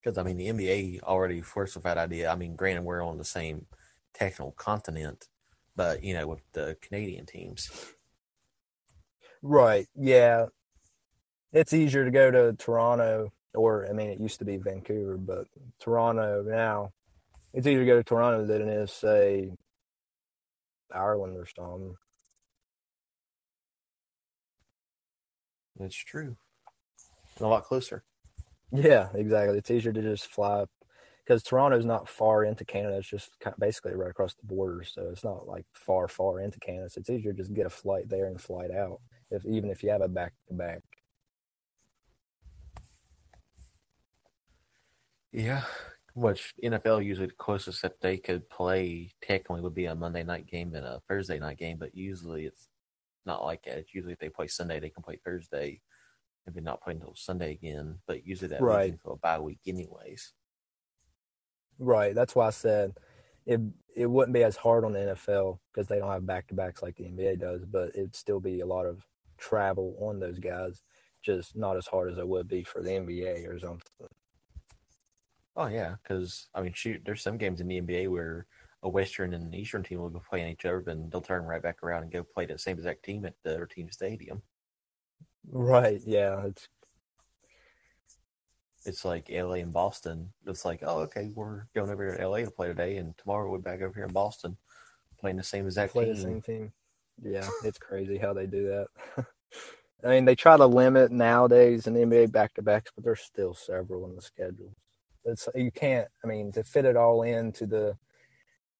Because 0.04 0.18
I 0.18 0.24
mean, 0.24 0.38
the 0.38 0.50
NBA 0.50 1.02
already 1.02 1.42
forced 1.42 1.76
with 1.76 1.86
that 1.86 1.98
idea. 1.98 2.30
I 2.30 2.36
mean, 2.36 2.56
granted, 2.56 2.84
we're 2.84 3.02
on 3.02 3.18
the 3.18 3.24
same 3.24 3.68
technical 4.14 4.52
continent, 4.52 5.28
but 5.76 6.04
you 6.04 6.14
know, 6.14 6.28
with 6.28 6.42
the 6.52 6.78
Canadian 6.82 7.26
teams, 7.26 7.70
right. 9.42 9.88
Yeah. 9.96 10.48
It's 11.54 11.74
easier 11.74 12.04
to 12.04 12.12
go 12.12 12.32
to 12.32 12.54
Toronto, 12.54 13.32
or 13.54 13.88
I 13.88 13.94
mean, 13.94 14.10
it 14.10 14.20
used 14.20 14.40
to 14.40 14.46
be 14.46 14.58
Vancouver, 14.58 15.18
but 15.18 15.48
Toronto 15.80 16.44
now. 16.44 16.92
It's 17.54 17.68
easier 17.68 17.82
to 17.82 17.86
go 17.86 17.98
to 17.98 18.04
Toronto 18.04 18.46
than 18.48 18.68
it 18.68 18.74
is, 18.74 18.92
say, 18.92 19.52
Ireland 20.92 21.38
or 21.38 21.46
something. 21.46 21.96
it's 25.80 25.96
true. 25.96 26.38
And 27.38 27.46
a 27.46 27.48
lot 27.48 27.64
closer. 27.64 28.04
Yeah, 28.74 29.10
exactly. 29.13 29.60
It's 29.60 29.70
easier 29.70 29.94
to 29.94 30.01
just 30.01 30.25
fly 30.27 30.65
because 31.24 31.44
Toronto's 31.44 31.86
not 31.86 32.10
far 32.10 32.44
into 32.44 32.65
Canada. 32.65 32.98
It's 32.98 33.08
just 33.08 33.39
kind 33.39 33.56
basically 33.60 33.94
right 33.94 34.10
across 34.10 34.34
the 34.34 34.48
border, 34.48 34.84
so 34.84 35.10
it's 35.12 35.24
not 35.24 35.48
like 35.48 35.65
far, 35.74 36.08
far 36.08 36.39
into 36.39 36.60
Canada. 36.60 36.89
So 36.89 37.00
it's 37.00 37.10
easier 37.10 37.34
to 37.34 37.38
just 37.38 37.53
get 37.53 37.68
a 37.68 37.70
flight 37.70 38.10
there 38.10 38.25
and 38.25 38.42
flight 38.42 38.72
out. 38.72 39.00
If 39.30 39.46
even 39.46 39.70
if 39.70 39.84
you 39.84 39.92
have 39.92 40.01
a 40.01 40.08
back 40.08 40.34
to 40.48 40.56
back. 40.56 40.82
Yeah. 45.32 45.63
Which 46.15 46.53
NFL 46.63 47.03
usually 47.03 47.27
the 47.27 47.34
closest 47.34 47.82
that 47.82 48.00
they 48.01 48.18
could 48.18 48.48
play 48.50 49.12
technically 49.22 49.62
would 49.62 49.74
be 49.74 49.86
a 49.86 49.96
Monday 49.96 50.24
night 50.24 50.46
game 50.48 50.75
and 50.75 50.86
a 50.86 51.01
Thursday 51.08 51.39
night 51.39 51.58
game, 51.58 51.77
but 51.80 51.96
usually 51.96 52.46
it's 52.46 52.68
not 53.25 53.44
like 53.44 53.63
that. 53.63 53.77
It's 53.77 53.96
usually 53.96 54.13
if 54.13 54.20
they 54.20 54.30
play 54.30 54.48
Sunday, 54.48 54.80
they 54.80 54.92
can 54.92 55.01
play 55.03 55.20
Thursday 55.24 55.82
and 56.46 56.56
then 56.56 56.64
not 56.64 56.82
play 56.82 56.94
until 56.94 57.16
Sunday 57.16 57.52
again. 57.54 58.00
But 58.08 58.26
usually 58.26 58.50
that 58.50 58.62
Right. 58.62 58.86
leads 58.86 58.94
into 58.94 59.12
a 59.12 59.18
bye 59.18 59.40
week 59.40 59.60
anyways. 59.66 60.34
Right. 61.80 62.14
That's 62.14 62.36
why 62.36 62.48
I 62.48 62.52
said 62.52 62.98
it. 63.46 63.60
It 63.96 64.08
wouldn't 64.08 64.34
be 64.34 64.44
as 64.44 64.56
hard 64.56 64.86
on 64.86 64.94
the 64.94 65.00
NFL 65.00 65.60
because 65.72 65.88
they 65.88 66.00
don't 66.00 66.10
have 66.10 66.26
back 66.26 66.48
to 66.48 66.56
backs 66.56 66.82
like 66.82 66.96
the 66.96 67.04
NBA 67.06 67.40
does, 67.40 67.64
but 67.64 67.90
it'd 67.90 68.16
still 68.16 68.40
be 68.40 68.62
a 68.62 68.66
lot 68.66 68.88
of 68.88 69.06
travel 69.38 69.96
on 70.00 70.20
those 70.20 70.40
guys. 70.40 70.82
Just 71.22 71.56
not 71.56 71.78
as 71.78 71.86
hard 71.86 72.12
as 72.12 72.18
it 72.18 72.28
would 72.28 72.48
be 72.48 72.64
for 72.64 72.82
the 72.82 72.90
NBA 72.90 73.48
or 73.48 73.60
something. 73.60 74.08
Oh 75.56 75.68
yeah, 75.68 75.96
because 76.02 76.50
I 76.56 76.62
mean, 76.64 76.74
shoot, 76.74 77.04
there's 77.06 77.22
some 77.22 77.38
games 77.38 77.62
in 77.62 77.68
the 77.68 77.80
NBA 77.80 78.10
where 78.10 78.48
a 78.82 78.90
Western 78.90 79.34
and 79.36 79.46
an 79.46 79.54
Eastern 79.54 79.84
team 79.84 80.00
will 80.00 80.10
be 80.10 80.20
playing 80.28 80.52
each 80.52 80.66
other, 80.66 80.82
then 80.84 81.10
they'll 81.12 81.22
turn 81.22 81.44
right 81.44 81.62
back 81.62 81.84
around 81.84 82.04
and 82.04 82.12
go 82.12 82.24
play 82.24 82.48
the 82.48 82.58
same 82.58 82.78
exact 82.78 83.04
team 83.06 83.24
at 83.26 83.36
the 83.44 83.54
other 83.54 83.68
team's 83.68 83.94
stadium. 83.94 84.42
Right. 85.52 86.02
Yeah. 86.06 86.46
It's 86.46 86.68
It's 88.86 89.06
like 89.06 89.30
LA 89.30 89.56
and 89.56 89.74
Boston. 89.74 90.32
It's 90.46 90.66
like, 90.66 90.80
oh, 90.84 91.00
okay, 91.02 91.32
we're 91.34 91.68
going 91.76 91.90
over 91.90 92.04
here 92.04 92.18
to 92.18 92.28
LA 92.28 92.40
to 92.40 92.52
play 92.52 92.68
today, 92.68 92.98
and 92.98 93.18
tomorrow 93.18 93.50
we're 93.50 93.60
back 93.60 93.82
over 93.82 93.94
here 93.94 94.06
in 94.06 94.14
Boston 94.14 94.58
playing 95.24 95.38
the 95.38 95.44
same 95.44 95.66
exact 95.66 95.94
play 95.94 96.06
team. 96.06 96.16
the 96.16 96.22
same 96.22 96.42
team. 96.42 96.74
Yeah, 97.24 97.48
it's 97.64 97.78
crazy 97.78 98.18
how 98.18 98.34
they 98.34 98.46
do 98.46 98.68
that. 98.68 99.26
I 100.04 100.10
mean, 100.10 100.26
they 100.26 100.36
try 100.36 100.58
to 100.58 100.66
limit 100.66 101.14
nowadays 101.14 101.88
in 101.88 101.94
the 101.94 102.02
NBA 102.02 102.34
back 102.34 102.54
to 102.56 102.62
backs, 102.62 102.92
but 102.94 103.06
there's 103.06 103.22
still 103.22 103.54
several 103.54 104.06
in 104.06 104.16
the 104.16 104.22
schedule. 104.22 104.76
It's 105.24 105.48
you 105.56 105.72
can't. 105.72 106.10
I 106.24 106.28
mean, 106.28 106.52
to 106.52 106.64
fit 106.66 106.84
it 106.84 106.98
all 106.98 107.24
into 107.24 107.66
the 107.66 107.96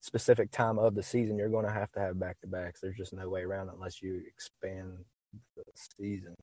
specific 0.02 0.52
time 0.52 0.78
of 0.78 0.96
the 0.96 1.04
season, 1.04 1.38
you're 1.38 1.48
going 1.48 1.66
to 1.66 1.72
have 1.72 1.94
to 1.94 2.02
have 2.02 2.20
back 2.20 2.42
to 2.42 2.48
backs. 2.48 2.82
There's 2.82 2.98
just 2.98 3.14
no 3.14 3.30
way 3.30 3.44
around 3.44 3.70
it 3.70 3.76
unless 3.76 4.02
you 4.02 4.22
expand 4.28 4.98
the 5.56 5.64
season. 5.98 6.36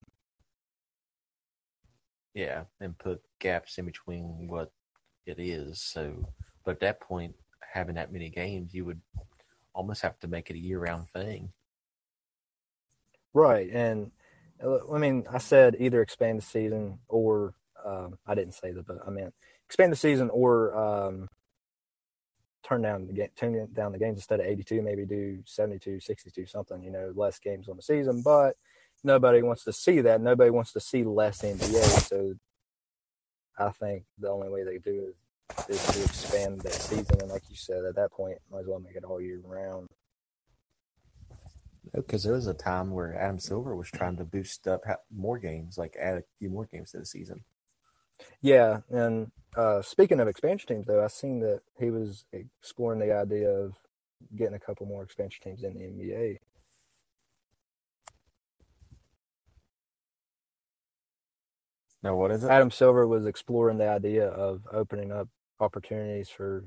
Yeah, 2.35 2.65
and 2.81 2.97
put 2.97 3.23
gaps 3.41 3.79
in 3.79 3.87
between 3.87 4.47
what 4.49 4.73
it 5.27 5.39
is. 5.39 5.81
So, 5.81 6.29
but 6.65 6.73
at 6.73 6.81
that 6.81 7.01
point, 7.01 7.35
having 7.73 7.97
that 7.97 8.13
many 8.13 8.31
games, 8.31 8.73
you 8.73 8.85
would 8.85 9.01
almost 9.75 10.03
have 10.03 10.19
to 10.21 10.29
make 10.29 10.51
it 10.51 10.57
a 10.57 10.59
year-round 10.59 11.09
thing. 11.11 11.53
Right, 13.33 13.71
and 13.73 14.11
uh, 14.63 14.79
I 14.93 14.99
mean, 14.99 15.25
I 15.33 15.39
said 15.39 15.77
either 15.79 16.03
expand 16.03 16.39
the 16.39 16.43
season 16.43 16.99
or 17.09 17.55
um, 17.85 18.19
I 18.27 18.35
didn't 18.35 18.55
say 18.55 18.73
that, 18.73 18.87
but 18.87 18.99
I 19.07 19.11
meant 19.11 19.35
expand 19.67 19.93
the 19.93 19.97
season 19.97 20.31
or 20.31 20.77
um, 20.77 21.29
turn 22.63 22.83
down 22.83 23.07
the 23.07 23.13
game, 23.13 23.29
turn 23.37 23.69
down 23.73 23.93
the 23.93 23.99
games 23.99 24.19
instead 24.19 24.41
of 24.41 24.47
82, 24.47 24.83
maybe 24.83 25.07
do 25.07 25.43
72, 25.45 26.01
62, 26.01 26.47
something. 26.47 26.83
You 26.83 26.91
know, 26.91 27.13
less 27.15 27.39
games 27.39 27.69
on 27.69 27.77
the 27.77 27.83
season, 27.83 28.23
but 28.23 28.57
nobody 29.03 29.43
wants 29.43 29.65
to 29.65 29.73
see 29.73 30.01
that. 30.03 30.21
Nobody 30.21 30.51
wants 30.51 30.73
to 30.73 30.81
see 30.81 31.05
less 31.05 31.43
NBA. 31.43 32.09
So 32.09 32.35
I 33.59 33.71
think 33.71 34.05
the 34.19 34.31
only 34.31 34.49
way 34.49 34.65
they 34.65 34.79
do 34.79 35.09
it 35.09 35.17
is 35.69 35.85
to 35.89 36.03
expand 36.03 36.61
that 36.63 36.73
season, 36.73 37.21
and 37.21 37.31
like 37.31 37.43
you 37.51 37.57
said, 37.57 37.85
at 37.85 37.97
that 37.97 38.13
point, 38.13 38.39
might 38.51 38.61
as 38.61 38.67
well 38.67 38.81
make 38.81 38.97
it 38.97 39.05
all 39.05 39.21
year 39.21 39.41
round. 39.45 39.89
Because 41.93 42.23
there 42.23 42.35
was 42.35 42.47
a 42.47 42.55
time 42.55 42.93
where 42.93 43.19
Adam 43.19 43.41
Silver 43.41 43.75
was 43.75 43.91
trying 43.91 44.17
to 44.19 44.25
boost 44.25 44.69
up 44.69 44.83
more 45.15 45.39
games, 45.39 45.77
like 45.77 45.97
add 46.01 46.19
a 46.19 46.25
few 46.39 46.49
more 46.49 46.67
games 46.67 46.93
to 46.93 46.99
the 46.99 47.07
season. 47.07 47.43
Yeah, 48.41 48.81
and 48.91 49.33
uh, 49.57 49.83
speaking 49.83 50.21
of 50.21 50.29
expansion 50.29 50.69
teams, 50.69 50.87
though, 50.87 51.03
I 51.03 51.09
seen 51.09 51.41
that 51.41 51.63
he 51.79 51.91
was 51.91 52.25
exploring 52.33 53.01
the 53.01 53.13
idea 53.13 53.51
of 53.51 53.75
getting 54.37 54.55
a 54.55 54.61
couple 54.61 54.87
more 54.87 55.03
expansion 55.03 55.43
teams 55.43 55.65
in 55.65 55.75
the 55.75 55.81
NBA. 55.81 56.39
No, 62.03 62.17
what 62.17 62.31
is 62.31 62.45
it? 62.45 62.51
Adam 62.51 62.71
Silver 62.71 63.07
was 63.07 63.27
exploring 63.27 63.79
the 63.79 63.89
idea 63.89 64.29
of 64.29 64.63
opening 64.73 65.13
up 65.13 65.29
opportunities 65.61 66.29
for 66.31 66.65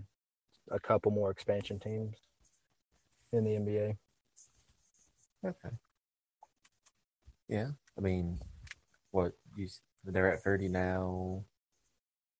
a 0.69 0.79
couple 0.79 1.11
more 1.11 1.31
expansion 1.31 1.79
teams 1.79 2.17
in 3.31 3.43
the 3.43 3.51
NBA. 3.51 3.97
Okay. 5.45 5.75
Yeah, 7.49 7.69
I 7.97 8.01
mean, 8.01 8.39
what 9.11 9.33
you? 9.57 9.67
They're 10.05 10.31
at 10.33 10.43
thirty 10.43 10.67
now. 10.67 11.43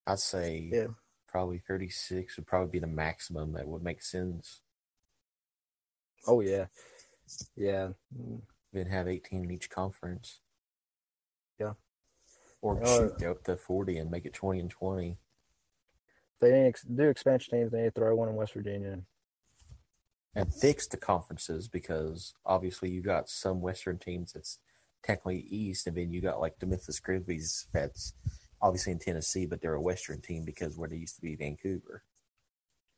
I'd 0.05 0.19
say 0.19 0.69
Yeah. 0.71 0.87
probably 1.27 1.59
thirty-six 1.59 2.37
would 2.37 2.47
probably 2.47 2.69
be 2.71 2.79
the 2.79 2.87
maximum 2.87 3.53
that 3.53 3.67
would 3.67 3.83
make 3.83 4.01
sense. 4.01 4.61
Oh 6.27 6.39
yeah, 6.41 6.67
yeah, 7.55 7.89
Then 8.71 8.85
have 8.87 9.07
eighteen 9.07 9.43
in 9.45 9.51
each 9.51 9.69
conference. 9.69 10.39
Or 12.63 12.81
Uh, 12.81 12.85
shoot, 12.85 13.19
go 13.19 13.31
up 13.31 13.43
to 13.43 13.57
forty 13.57 13.97
and 13.97 14.09
make 14.09 14.25
it 14.25 14.33
twenty 14.33 14.61
and 14.61 14.69
twenty. 14.69 15.17
If 16.35 16.39
they 16.39 16.71
to 16.71 16.91
do 16.93 17.09
expansion 17.09 17.57
teams. 17.57 17.71
They 17.71 17.81
need 17.81 17.93
to 17.93 17.99
throw 17.99 18.15
one 18.15 18.29
in 18.29 18.35
West 18.35 18.53
Virginia. 18.53 19.01
and 20.35 20.51
fix 20.51 20.87
the 20.87 20.97
conferences 20.97 21.67
because 21.67 22.33
obviously 22.45 22.89
you 22.89 23.01
got 23.01 23.29
some 23.29 23.61
Western 23.61 23.99
teams 23.99 24.31
that's 24.33 24.59
technically 25.03 25.41
East, 25.49 25.85
and 25.85 25.95
then 25.95 26.09
you 26.11 26.21
got 26.21 26.39
like 26.39 26.57
the 26.59 26.65
Memphis 26.65 26.99
Grizzlies 26.99 27.67
that's 27.73 28.13
obviously 28.61 28.93
in 28.93 28.99
Tennessee, 28.99 29.45
but 29.45 29.61
they're 29.61 29.75
a 29.75 29.81
Western 29.81 30.21
team 30.21 30.43
because 30.45 30.77
where 30.77 30.87
they 30.89 30.95
used 30.95 31.17
to 31.17 31.21
be 31.21 31.35
Vancouver. 31.35 32.03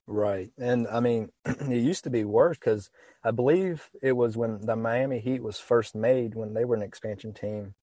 Right. 0.08 0.52
And 0.60 0.88
I 0.88 1.00
mean, 1.00 1.32
it 1.46 1.82
used 1.84 2.04
to 2.04 2.12
be 2.12 2.24
worse 2.24 2.58
because 2.60 2.92
I 3.24 3.32
believe 3.32 3.90
it 4.04 4.12
was 4.12 4.38
when 4.38 4.62
the 4.62 4.76
Miami 4.76 5.20
Heat 5.20 5.42
was 5.42 5.60
first 5.60 5.96
made 5.96 6.36
when 6.36 6.54
they 6.54 6.66
were 6.66 6.76
an 6.76 6.84
expansion 6.84 7.34
team. 7.34 7.74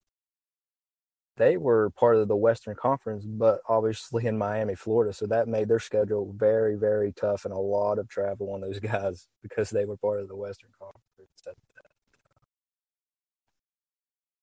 They 1.36 1.56
were 1.56 1.90
part 1.90 2.16
of 2.16 2.28
the 2.28 2.36
Western 2.36 2.74
Conference, 2.74 3.24
but 3.24 3.60
obviously 3.68 4.26
in 4.26 4.36
Miami, 4.36 4.74
Florida. 4.74 5.12
So 5.14 5.26
that 5.26 5.48
made 5.48 5.68
their 5.68 5.78
schedule 5.78 6.34
very, 6.36 6.76
very 6.76 7.12
tough 7.12 7.46
and 7.46 7.54
a 7.54 7.58
lot 7.58 7.98
of 7.98 8.08
travel 8.08 8.52
on 8.52 8.60
those 8.60 8.78
guys 8.80 9.28
because 9.42 9.70
they 9.70 9.86
were 9.86 9.96
part 9.96 10.20
of 10.20 10.28
the 10.28 10.36
Western 10.36 10.70
Conference. 10.78 11.02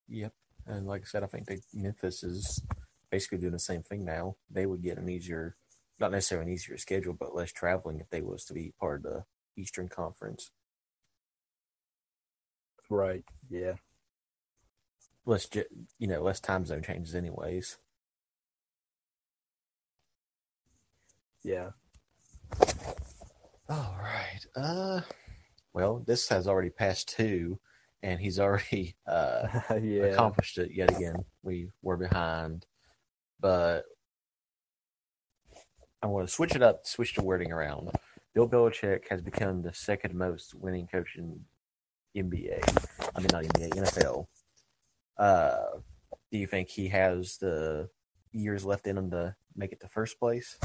Yep. 0.07 0.33
And 0.65 0.87
like 0.87 1.01
I 1.01 1.05
said, 1.05 1.23
I 1.23 1.27
think 1.27 1.45
they, 1.45 1.59
Memphis 1.73 2.23
is 2.23 2.63
basically 3.11 3.37
doing 3.37 3.53
the 3.53 3.59
same 3.59 3.83
thing 3.83 4.03
now. 4.03 4.35
They 4.49 4.65
would 4.65 4.81
get 4.81 4.97
an 4.97 5.09
easier, 5.09 5.55
not 5.99 6.11
necessarily 6.11 6.47
an 6.47 6.53
easier 6.53 6.77
schedule, 6.77 7.13
but 7.13 7.35
less 7.35 7.51
traveling 7.51 7.99
if 7.99 8.09
they 8.09 8.21
was 8.21 8.45
to 8.45 8.53
be 8.53 8.73
part 8.79 9.05
of 9.05 9.11
the 9.11 9.23
Eastern 9.55 9.87
Conference. 9.87 10.51
Right. 12.89 13.23
Yeah. 13.49 13.75
Less, 15.29 15.47
you 15.99 16.07
know, 16.07 16.23
less 16.23 16.39
time 16.39 16.65
zone 16.65 16.81
changes, 16.81 17.13
anyways. 17.13 17.77
Yeah. 21.43 21.69
All 23.69 23.95
right. 24.01 24.39
Uh, 24.55 25.01
well, 25.71 26.01
this 26.07 26.27
has 26.29 26.47
already 26.47 26.71
passed 26.71 27.15
two, 27.15 27.59
and 28.01 28.19
he's 28.19 28.39
already 28.39 28.95
uh 29.07 29.47
yeah. 29.79 30.05
accomplished 30.05 30.57
it 30.57 30.71
yet 30.73 30.89
again. 30.97 31.23
We 31.43 31.69
were 31.83 31.97
behind, 31.97 32.65
but 33.39 33.83
I 36.01 36.07
want 36.07 36.27
to 36.27 36.33
switch 36.33 36.55
it 36.55 36.63
up, 36.63 36.87
switch 36.87 37.13
the 37.13 37.23
wording 37.23 37.51
around. 37.51 37.91
Bill 38.33 38.49
Belichick 38.49 39.07
has 39.11 39.21
become 39.21 39.61
the 39.61 39.75
second 39.75 40.15
most 40.15 40.55
winning 40.55 40.87
coach 40.87 41.17
in 41.17 41.39
NBA. 42.17 42.63
I 43.15 43.19
mean, 43.19 43.27
not 43.31 43.43
NBA, 43.43 43.75
NFL. 43.75 44.25
Uh, 45.19 45.81
do 46.31 46.37
you 46.37 46.47
think 46.47 46.69
he 46.69 46.87
has 46.87 47.37
the 47.37 47.89
years 48.31 48.63
left 48.63 48.87
in 48.87 48.97
him 48.97 49.11
to 49.11 49.35
make 49.53 49.73
it 49.73 49.81
to 49.81 49.87
first 49.89 50.17
place? 50.17 50.57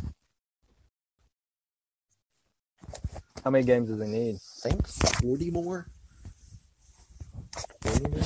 How 3.43 3.51
many 3.51 3.65
games 3.65 3.89
does 3.91 4.01
he 4.01 4.07
need? 4.07 4.37
I 4.37 4.69
think 4.69 4.87
40 4.87 5.51
more. 5.51 5.89
40 7.81 8.09
more? 8.11 8.23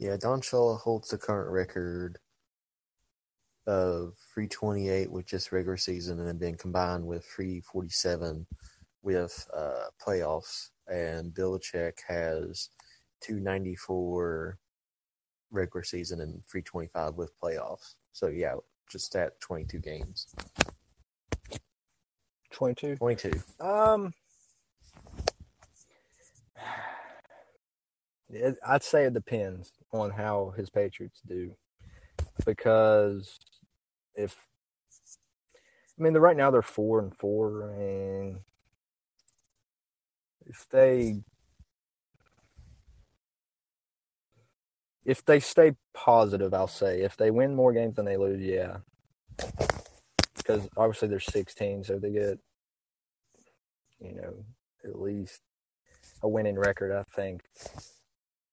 Yeah, 0.00 0.16
Don 0.16 0.40
Shula 0.40 0.80
holds 0.80 1.10
the 1.10 1.18
current 1.18 1.50
record 1.50 2.16
of 3.66 4.14
328 4.32 5.12
with 5.12 5.26
just 5.26 5.52
regular 5.52 5.76
season 5.76 6.18
and 6.18 6.26
then 6.26 6.38
been 6.38 6.56
combined 6.56 7.06
with 7.06 7.22
347 7.26 8.46
with 9.02 9.46
uh, 9.54 9.88
playoffs. 10.02 10.70
And 10.88 11.34
Belichick 11.34 11.98
has 12.08 12.70
294 13.20 14.58
regular 15.50 15.84
season 15.84 16.22
and 16.22 16.42
325 16.50 17.16
with 17.16 17.38
playoffs. 17.38 17.96
So, 18.14 18.28
yeah, 18.28 18.54
just 18.90 19.14
at 19.16 19.38
22 19.40 19.80
games. 19.80 20.28
22. 22.52 22.96
22. 22.96 23.32
Um, 23.60 24.14
it, 28.32 28.56
I'd 28.66 28.82
say 28.82 29.04
it 29.04 29.14
depends 29.14 29.72
on 29.92 30.10
how 30.10 30.54
his 30.56 30.70
Patriots 30.70 31.20
do, 31.26 31.54
because 32.44 33.38
if 34.14 34.36
I 35.98 36.02
mean, 36.02 36.14
right 36.14 36.36
now 36.36 36.50
they're 36.50 36.62
four 36.62 37.00
and 37.00 37.14
four, 37.14 37.70
and 37.72 38.38
if 40.46 40.66
they 40.70 41.22
if 45.04 45.24
they 45.24 45.40
stay 45.40 45.74
positive, 45.92 46.54
I'll 46.54 46.68
say 46.68 47.02
if 47.02 47.16
they 47.16 47.30
win 47.30 47.54
more 47.54 47.72
games 47.72 47.96
than 47.96 48.06
they 48.06 48.16
lose, 48.16 48.40
yeah, 48.40 48.78
because 50.36 50.68
obviously 50.76 51.08
they're 51.08 51.20
16, 51.20 51.84
so 51.84 51.98
they 51.98 52.12
get 52.12 52.38
you 54.00 54.14
know 54.14 54.44
at 54.84 55.00
least 55.00 55.40
a 56.22 56.28
winning 56.28 56.58
record. 56.58 56.92
I 56.92 57.02
think. 57.14 57.42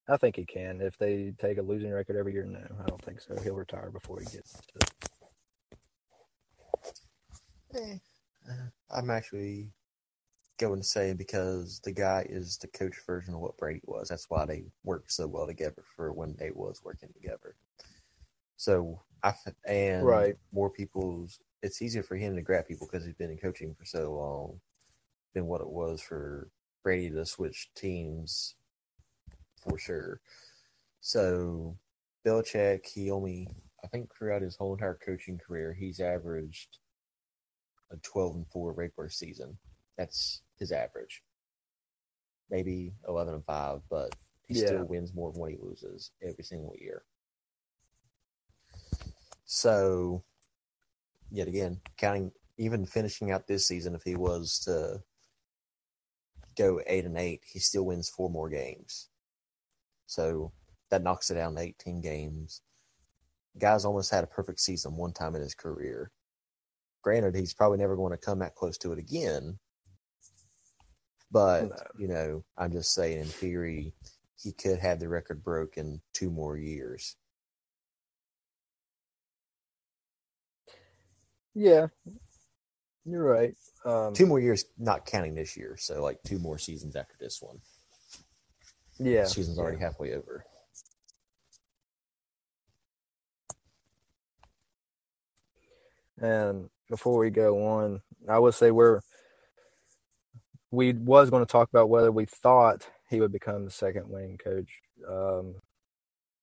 I 0.09 0.17
think 0.17 0.37
he 0.37 0.45
can. 0.45 0.81
If 0.81 0.97
they 0.97 1.33
take 1.39 1.57
a 1.57 1.61
losing 1.63 1.91
record 1.91 2.17
every 2.17 2.33
year, 2.33 2.45
no, 2.45 2.59
I 2.83 2.87
don't 2.87 3.03
think 3.03 3.21
so. 3.21 3.35
He'll 3.43 3.55
retire 3.55 3.91
before 3.91 4.19
he 4.19 4.25
gets 4.27 4.61
to. 4.73 4.87
Eh, 7.75 7.97
I'm 8.91 9.09
actually 9.09 9.71
going 10.59 10.81
to 10.81 10.87
say 10.87 11.13
because 11.13 11.81
the 11.83 11.91
guy 11.93 12.25
is 12.29 12.57
the 12.57 12.67
coach 12.67 12.95
version 13.05 13.33
of 13.33 13.41
what 13.41 13.57
Brady 13.57 13.81
was. 13.85 14.09
That's 14.09 14.29
why 14.29 14.45
they 14.45 14.65
worked 14.83 15.11
so 15.11 15.27
well 15.27 15.47
together 15.47 15.83
for 15.95 16.13
when 16.13 16.35
they 16.37 16.51
was 16.51 16.81
working 16.83 17.09
together. 17.13 17.55
So 18.57 19.03
I 19.23 19.33
and 19.67 20.05
Right. 20.05 20.35
more 20.53 20.69
people's. 20.71 21.39
It's 21.63 21.81
easier 21.81 22.03
for 22.03 22.17
him 22.17 22.35
to 22.35 22.43
grab 22.43 22.67
people 22.67 22.87
because 22.91 23.05
he's 23.05 23.15
been 23.15 23.31
in 23.31 23.39
coaching 23.39 23.75
for 23.75 23.85
so 23.85 24.13
long 24.13 24.61
than 25.35 25.47
what 25.47 25.61
it 25.61 25.69
was 25.69 26.01
for 26.01 26.49
Brady 26.83 27.11
to 27.11 27.25
switch 27.25 27.69
teams 27.75 28.56
for 29.67 29.77
sure. 29.77 30.21
So 31.01 31.77
Belichick, 32.25 32.85
he 32.85 33.11
only 33.11 33.49
I 33.83 33.87
think 33.87 34.13
throughout 34.13 34.41
his 34.41 34.55
whole 34.55 34.73
entire 34.73 34.99
coaching 35.05 35.37
career, 35.37 35.73
he's 35.73 35.99
averaged 35.99 36.79
a 37.91 37.97
12 37.97 38.35
and 38.35 38.47
4 38.47 38.73
regular 38.73 39.09
season. 39.09 39.57
That's 39.97 40.41
his 40.57 40.71
average. 40.71 41.23
Maybe 42.49 42.93
11 43.07 43.35
and 43.35 43.45
5, 43.45 43.81
but 43.89 44.11
he 44.47 44.55
Yeah. 44.55 44.67
still 44.67 44.83
wins 44.85 45.13
more 45.13 45.31
than 45.31 45.41
what 45.41 45.51
he 45.51 45.57
loses 45.57 46.11
every 46.21 46.43
single 46.43 46.75
year. 46.77 47.03
So, 49.45 50.23
yet 51.31 51.47
again, 51.47 51.81
counting 51.97 52.31
even 52.57 52.85
finishing 52.85 53.31
out 53.31 53.47
this 53.47 53.67
season, 53.67 53.93
if 53.93 54.03
he 54.03 54.15
was 54.15 54.59
to 54.65 55.03
go 56.57 56.81
8 56.87 57.05
and 57.05 57.17
8, 57.17 57.43
he 57.45 57.59
still 57.59 57.85
wins 57.85 58.09
four 58.09 58.29
more 58.29 58.49
games. 58.49 59.09
So, 60.07 60.51
that 60.89 61.03
knocks 61.03 61.29
it 61.29 61.35
down 61.35 61.55
to 61.55 61.61
18 61.61 62.01
games. 62.01 62.61
Guy's 63.59 63.85
almost 63.85 64.09
had 64.11 64.23
a 64.23 64.27
perfect 64.27 64.59
season 64.59 64.95
one 64.95 65.13
time 65.13 65.35
in 65.35 65.41
his 65.41 65.53
career. 65.53 66.11
Granted, 67.03 67.35
he's 67.35 67.53
probably 67.53 67.77
never 67.77 67.95
going 67.95 68.11
to 68.11 68.17
come 68.17 68.39
that 68.39 68.55
close 68.55 68.77
to 68.79 68.91
it 68.93 68.99
again. 68.99 69.59
But, 71.31 71.69
No. 71.69 71.75
you 71.99 72.07
know, 72.07 72.43
I'm 72.57 72.71
just 72.71 72.93
saying, 72.93 73.19
in 73.19 73.25
theory, 73.25 73.93
he 74.41 74.51
could 74.53 74.79
have 74.79 74.99
the 74.99 75.09
record 75.09 75.43
broken 75.43 76.01
two 76.13 76.29
more 76.29 76.57
years. 76.57 77.15
Yeah, 81.53 81.87
you're 83.03 83.23
right. 83.23 83.55
Um, 83.83 84.13
Two 84.13 84.27
more 84.27 84.39
years, 84.39 84.65
not 84.77 85.05
counting 85.05 85.33
this 85.33 85.57
year. 85.57 85.75
So, 85.79 86.03
like, 86.03 86.19
two 86.23 86.37
more 86.39 86.59
seasons 86.59 86.95
after 86.95 87.15
this 87.19 87.41
one. 87.41 87.59
Yeah, 88.99 89.23
The 89.23 89.29
season's 89.29 89.59
already 89.59 89.79
halfway 89.79 90.13
over. 90.13 90.45
And 96.19 96.69
before 96.89 97.19
we 97.19 97.29
go 97.29 97.65
on, 97.67 98.01
I 98.27 98.39
would 98.39 98.53
say 98.53 98.71
we're 98.71 99.01
we 100.71 100.93
was 100.93 101.29
going 101.29 101.45
to 101.45 101.51
talk 101.51 101.69
about 101.69 101.89
whether 101.89 102.11
we 102.11 102.25
thought 102.25 102.87
he 103.09 103.21
would 103.21 103.31
become 103.31 103.65
the 103.65 103.71
second 103.71 104.09
winning 104.09 104.37
coach. 104.37 104.81
Um, 105.07 105.55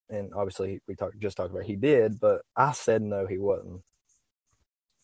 and 0.08 0.32
obviously 0.34 0.80
we 0.86 0.94
talked 0.94 1.18
just 1.20 1.36
talked 1.36 1.50
about 1.50 1.64
he 1.64 1.76
did, 1.76 2.20
but 2.20 2.42
I 2.56 2.72
said 2.72 3.02
no, 3.02 3.26
he 3.26 3.38
wasn't. 3.38 3.82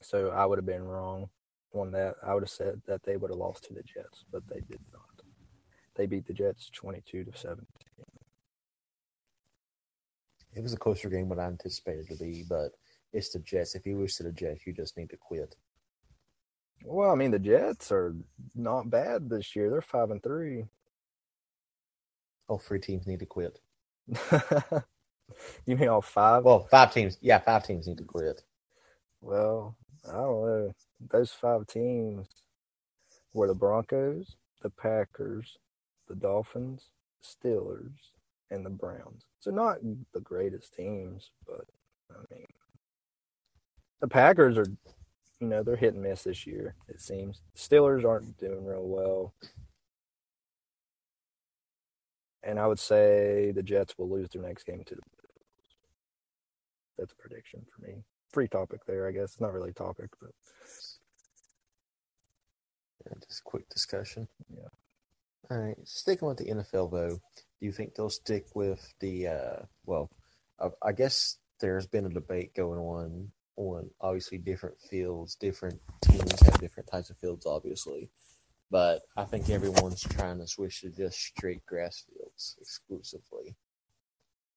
So 0.02 0.30
I 0.30 0.46
would 0.46 0.58
have 0.58 0.66
been 0.66 0.84
wrong 0.84 1.28
on 1.74 1.92
that. 1.92 2.14
I 2.22 2.34
would 2.34 2.42
have 2.42 2.50
said 2.50 2.82
that 2.86 3.02
they 3.02 3.16
would 3.16 3.30
have 3.30 3.38
lost 3.38 3.64
to 3.64 3.74
the 3.74 3.82
Jets, 3.82 4.24
but 4.32 4.42
they 4.48 4.60
did 4.60 4.80
not. 4.92 5.09
They 5.96 6.06
beat 6.06 6.26
the 6.26 6.34
Jets 6.34 6.70
twenty-two 6.70 7.24
to 7.24 7.38
seven. 7.38 7.66
It 10.54 10.62
was 10.62 10.72
a 10.72 10.78
closer 10.78 11.08
game 11.10 11.28
than 11.28 11.38
I 11.40 11.46
anticipated 11.46 12.08
to 12.08 12.16
be, 12.16 12.44
but 12.48 12.72
it's 13.12 13.30
the 13.30 13.38
Jets. 13.40 13.74
If 13.74 13.86
you 13.86 13.98
lose 13.98 14.16
to 14.16 14.24
the 14.24 14.32
Jets, 14.32 14.66
you 14.66 14.72
just 14.72 14.96
need 14.96 15.10
to 15.10 15.16
quit. 15.16 15.56
Well, 16.84 17.10
I 17.10 17.14
mean 17.14 17.30
the 17.32 17.38
Jets 17.38 17.92
are 17.92 18.14
not 18.54 18.90
bad 18.90 19.28
this 19.30 19.54
year. 19.56 19.70
They're 19.70 19.82
five 19.82 20.10
and 20.10 20.22
three. 20.22 20.64
All 22.48 22.58
three 22.58 22.80
teams 22.80 23.06
need 23.06 23.20
to 23.20 23.26
quit. 23.26 23.60
You 25.66 25.76
mean 25.76 25.88
all 25.88 26.02
five? 26.02 26.44
Well, 26.44 26.66
five 26.70 26.92
teams. 26.92 27.18
Yeah, 27.20 27.38
five 27.38 27.64
teams 27.66 27.86
need 27.86 27.98
to 27.98 28.04
quit. 28.04 28.42
Well, 29.20 29.76
I 30.08 30.12
don't 30.14 30.46
know. 30.46 30.72
Those 31.10 31.30
five 31.32 31.66
teams 31.66 32.26
were 33.34 33.48
the 33.48 33.54
Broncos, 33.54 34.36
the 34.62 34.70
Packers, 34.70 35.58
the 36.10 36.16
Dolphins, 36.16 36.90
the 37.22 37.50
Steelers, 37.50 38.12
and 38.50 38.66
the 38.66 38.70
Browns. 38.70 39.24
So 39.40 39.52
not 39.52 39.78
the 40.14 40.20
greatest 40.20 40.74
teams, 40.74 41.32
but 41.46 41.66
I 42.12 42.34
mean, 42.34 42.46
the 44.00 44.08
Packers 44.08 44.58
are, 44.58 44.66
you 45.40 45.48
know, 45.48 45.62
they're 45.64 45.76
hit 45.76 45.94
and 45.94 46.04
miss 46.04 46.24
this 46.24 46.46
year. 46.46 46.76
It 46.88 47.00
seems 47.00 47.42
Steelers 47.56 48.06
aren't 48.06 48.38
doing 48.38 48.66
real 48.66 48.88
well, 48.88 49.34
and 52.42 52.58
I 52.60 52.66
would 52.68 52.80
say 52.80 53.52
the 53.52 53.62
Jets 53.64 53.96
will 53.98 54.10
lose 54.10 54.28
their 54.30 54.42
next 54.42 54.64
game 54.64 54.84
to 54.86 54.96
the. 54.96 55.02
Bills. 55.02 55.10
That's 56.98 57.12
a 57.12 57.16
prediction 57.16 57.66
for 57.74 57.86
me. 57.86 58.04
Free 58.32 58.48
topic 58.48 58.82
there, 58.86 59.08
I 59.08 59.12
guess. 59.12 59.32
It's 59.32 59.40
not 59.40 59.52
really 59.54 59.70
a 59.70 59.74
topic, 59.74 60.10
but 60.20 60.30
Yeah, 63.06 63.14
just 63.28 63.44
quick 63.44 63.68
discussion. 63.70 64.28
Yeah. 64.54 64.68
All 65.50 65.58
right. 65.58 65.76
Sticking 65.84 66.28
with 66.28 66.38
the 66.38 66.44
NFL 66.44 66.92
though, 66.92 67.08
do 67.16 67.66
you 67.66 67.72
think 67.72 67.94
they'll 67.94 68.08
stick 68.08 68.46
with 68.54 68.94
the? 69.00 69.26
uh 69.26 69.62
Well, 69.84 70.08
I, 70.60 70.68
I 70.82 70.92
guess 70.92 71.38
there's 71.60 71.88
been 71.88 72.06
a 72.06 72.10
debate 72.10 72.54
going 72.54 72.78
on 72.78 73.32
on 73.56 73.90
obviously 74.00 74.38
different 74.38 74.80
fields. 74.80 75.34
Different 75.34 75.80
teams 76.02 76.40
have 76.42 76.60
different 76.60 76.88
types 76.90 77.10
of 77.10 77.18
fields, 77.18 77.46
obviously, 77.46 78.10
but 78.70 79.02
I 79.16 79.24
think 79.24 79.50
everyone's 79.50 80.00
trying 80.00 80.38
to 80.38 80.46
switch 80.46 80.82
to 80.82 80.90
just 80.90 81.18
straight 81.18 81.66
grass 81.66 82.04
fields 82.08 82.56
exclusively. 82.60 83.56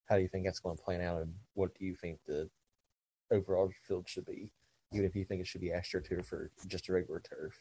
How 0.08 0.18
do 0.18 0.22
you 0.22 0.28
think 0.28 0.46
that's 0.46 0.60
going 0.60 0.78
to 0.78 0.84
plan 0.84 1.02
out, 1.02 1.22
and 1.22 1.34
what 1.56 1.74
do 1.78 1.86
you 1.86 1.96
think 1.96 2.20
the 2.28 2.50
overall 3.32 3.72
field 3.88 4.08
should 4.08 4.26
be? 4.26 4.52
Even 4.92 5.06
if 5.08 5.16
you 5.16 5.26
think 5.26 5.42
it 5.42 5.48
should 5.48 5.62
be 5.62 5.72
AstroTurf 5.72 6.32
or 6.32 6.52
just 6.68 6.88
a 6.88 6.94
regular 6.94 7.20
turf. 7.20 7.60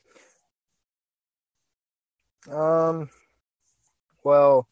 Um, 2.50 3.08
well, 4.24 4.68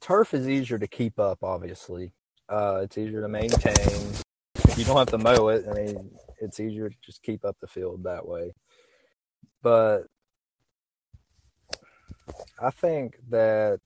turf 0.00 0.34
is 0.34 0.48
easier 0.48 0.78
to 0.78 0.86
keep 0.86 1.18
up. 1.18 1.42
Obviously, 1.42 2.12
uh, 2.48 2.80
it's 2.82 2.98
easier 2.98 3.20
to 3.20 3.28
maintain. 3.28 4.14
You 4.76 4.84
don't 4.84 4.96
have 4.96 5.10
to 5.10 5.18
mow 5.18 5.48
it. 5.48 5.66
I 5.68 5.72
mean, 5.72 6.10
it's 6.40 6.60
easier 6.60 6.88
to 6.88 6.96
just 7.04 7.22
keep 7.22 7.44
up 7.44 7.56
the 7.60 7.66
field 7.66 8.04
that 8.04 8.26
way. 8.26 8.52
But 9.62 10.04
I 12.60 12.70
think 12.70 13.18
that 13.30 13.80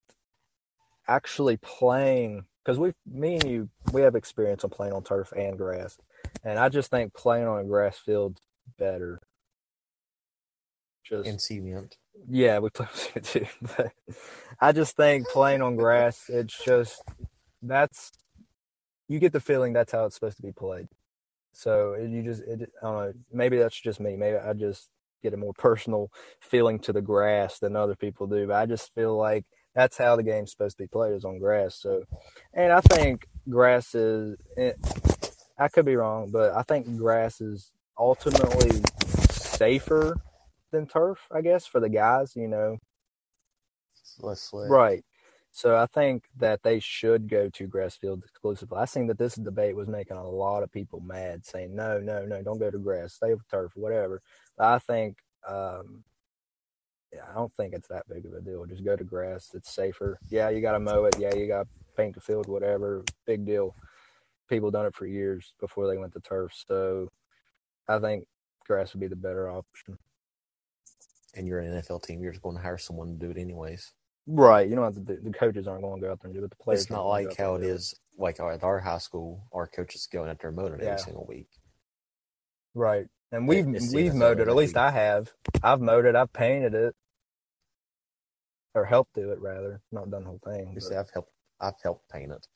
actually 1.07 1.57
playing 1.57 2.45
because 2.65 2.79
we, 2.79 2.93
me 3.07 3.37
and 3.37 3.45
you, 3.49 3.69
we 3.93 4.03
have 4.03 4.15
experience 4.15 4.63
on 4.65 4.71
playing 4.71 4.93
on 4.93 5.03
turf 5.03 5.33
and 5.33 5.57
grass, 5.57 5.97
and 6.45 6.59
I 6.59 6.69
just 6.69 6.91
think 6.91 7.15
playing 7.15 7.47
on 7.47 7.61
a 7.61 7.65
grass 7.65 7.97
field's 7.97 8.41
better. 8.79 9.21
Just 11.09 11.29
and 11.29 11.41
cement. 11.41 11.97
yeah, 12.29 12.59
we 12.59 12.71
play 12.71 12.87
with 12.93 13.17
it 13.17 13.25
too. 13.25 13.47
But 13.77 13.93
I 14.61 14.73
just 14.73 14.97
think 14.97 15.29
playing 15.29 15.63
on 15.63 15.77
grass, 15.77 16.25
it's 16.29 16.63
just 16.65 17.03
that's 17.63 18.13
you 19.09 19.19
get 19.19 19.33
the 19.33 19.41
feeling 19.41 19.73
that's 19.73 19.93
how 19.93 20.05
it's 20.05 20.15
supposed 20.15 20.37
to 20.37 20.43
be 20.43 20.53
played. 20.53 20.89
So 21.53 21.95
you 21.95 22.23
just, 22.23 22.43
it, 22.43 22.71
I 22.83 22.87
don't 22.87 22.95
know. 22.95 23.13
Maybe 23.33 23.59
that's 23.59 23.81
just 23.81 24.01
me. 24.01 24.17
Maybe 24.17 24.37
I 24.37 24.53
just 24.53 24.91
get 25.23 25.35
a 25.35 25.37
more 25.37 25.55
personal 25.55 26.11
feeling 26.41 26.79
to 26.81 26.93
the 26.93 27.03
grass 27.03 27.59
than 27.59 27.75
other 27.75 27.97
people 27.97 28.27
do. 28.27 28.47
But 28.47 28.57
I 28.57 28.67
just 28.67 28.95
feel 28.95 29.17
like 29.17 29.45
that's 29.75 29.97
how 29.97 30.15
the 30.15 30.23
game's 30.23 30.53
supposed 30.53 30.77
to 30.77 30.85
be 30.85 30.89
played 30.89 31.15
is 31.15 31.25
on 31.25 31.39
grass. 31.39 31.75
So, 31.77 32.05
and 32.55 32.73
I 32.73 32.81
think 32.81 33.27
grass 33.49 33.95
is. 33.95 34.37
It, 34.57 34.77
I 35.59 35.67
could 35.67 35.87
be 35.87 35.97
wrong, 35.97 36.31
but 36.31 36.55
I 36.55 36.63
think 36.63 36.97
grass 36.97 37.41
is 37.41 37.73
ultimately 37.99 38.81
safer 39.31 40.17
than 40.71 40.87
turf, 40.87 41.19
I 41.31 41.41
guess, 41.41 41.67
for 41.67 41.81
the 41.81 41.89
guys, 41.89 42.35
you 42.37 42.49
know. 42.49 42.79
It's 44.01 44.17
less 44.21 44.41
slick. 44.41 44.71
Right. 44.71 45.05
So 45.51 45.77
I 45.77 45.87
think 45.87 46.25
that 46.37 46.63
they 46.63 46.79
should 46.79 47.29
go 47.29 47.49
to 47.51 47.67
grass 47.67 47.97
fields 47.97 48.25
exclusively. 48.25 48.79
I 48.79 48.85
seen 48.85 49.07
that 49.09 49.19
this 49.19 49.35
debate 49.35 49.75
was 49.75 49.89
making 49.89 50.17
a 50.17 50.29
lot 50.29 50.63
of 50.63 50.71
people 50.71 51.01
mad, 51.01 51.45
saying 51.45 51.75
no, 51.75 51.99
no, 51.99 52.25
no, 52.25 52.43
don't 52.43 52.59
go 52.59 52.71
to 52.71 52.79
grass, 52.79 53.15
stay 53.15 53.35
with 53.35 53.49
turf, 53.51 53.73
whatever. 53.75 54.21
But 54.57 54.67
I 54.67 54.79
think, 54.79 55.19
um, 55.49 56.05
yeah, 57.13 57.23
I 57.31 57.35
don't 57.35 57.53
think 57.57 57.73
it's 57.73 57.89
that 57.89 58.09
big 58.09 58.27
of 58.27 58.35
a 58.35 58.41
deal. 58.41 58.67
Just 58.67 58.85
go 58.85 58.95
to 58.95 59.05
grass; 59.05 59.51
it's 59.55 59.75
safer. 59.75 60.19
Yeah, 60.29 60.51
you 60.51 60.61
got 60.61 60.73
to 60.73 60.81
mow 60.81 61.07
it. 61.07 61.17
Yeah, 61.19 61.35
you 61.35 61.49
got 61.49 61.63
to 61.63 61.69
paint 61.97 62.15
the 62.15 62.21
field, 62.21 62.47
whatever. 62.47 63.03
Big 63.27 63.47
deal. 63.47 63.75
People 64.49 64.71
done 64.71 64.87
it 64.87 64.95
for 64.95 65.07
years 65.07 65.55
before 65.59 65.89
they 65.89 65.97
went 65.97 66.13
to 66.13 66.21
turf. 66.21 66.53
So 66.69 67.09
I 67.89 67.99
think 67.99 68.27
grass 68.67 68.93
would 68.93 69.01
be 69.01 69.09
the 69.09 69.17
better 69.17 69.51
option. 69.51 69.99
And 71.39 71.47
you're 71.47 71.61
an 71.61 71.81
NFL 71.81 72.03
team, 72.03 72.21
you're 72.21 72.33
just 72.33 72.43
going 72.43 72.57
to 72.57 72.63
hire 72.63 72.79
someone 72.79 73.07
to 73.09 73.15
do 73.15 73.31
it 73.31 73.39
anyways. 73.39 73.93
Right. 74.27 74.69
You 74.69 74.75
don't 74.75 74.85
have 74.85 74.95
to. 74.95 75.01
Do, 75.01 75.19
the 75.23 75.31
coaches 75.31 75.69
aren't 75.69 75.83
going 75.83 76.01
to 76.01 76.07
go 76.07 76.13
out 76.13 76.21
there 76.21 76.31
and 76.31 76.39
do 76.39 76.45
it. 76.45 76.51
The 76.51 76.57
players. 76.57 76.83
it's 76.83 76.91
not 76.91 77.07
like 77.07 77.37
how 77.37 77.55
it 77.55 77.63
is 77.63 77.63
it 77.63 77.63
and 77.63 77.69
do 77.71 77.75
is 77.75 77.95
like 78.19 78.41
at 78.41 78.65
our 78.65 78.81
high 78.81 78.99
school, 78.99 79.45
our 79.53 79.69
coaches 79.69 80.09
going 80.13 80.29
out 80.29 80.41
there 80.41 80.51
mowing 80.51 80.75
it 80.75 80.81
Yeah. 80.83 80.89
every 80.91 81.03
single 81.05 81.25
week. 81.27 81.49
Right. 82.75 83.07
And 83.31 83.47
we've 83.47 83.69
it's 83.69 83.95
we've 83.95 84.15
mowed 84.15 84.41
it. 84.41 84.49
At 84.49 84.57
least 84.57 84.77
I 84.77 84.91
have. 84.91 85.33
I've 85.63 85.81
mowed 85.81 86.07
it. 86.07 86.17
I've 86.17 86.33
painted 86.33 86.75
it, 86.75 86.95
or 88.75 88.85
helped 88.85 89.15
do 89.15 89.31
it 89.31 89.39
rather. 89.41 89.81
Not 89.93 90.11
done 90.11 90.23
the 90.25 90.29
whole 90.29 90.41
thing. 90.45 90.73
You 90.75 90.81
see, 90.81 90.95
I've 90.97 91.11
helped 91.11 91.31
I've 91.61 91.81
helped 91.83 92.09
paint 92.11 92.33
it. 92.33 92.47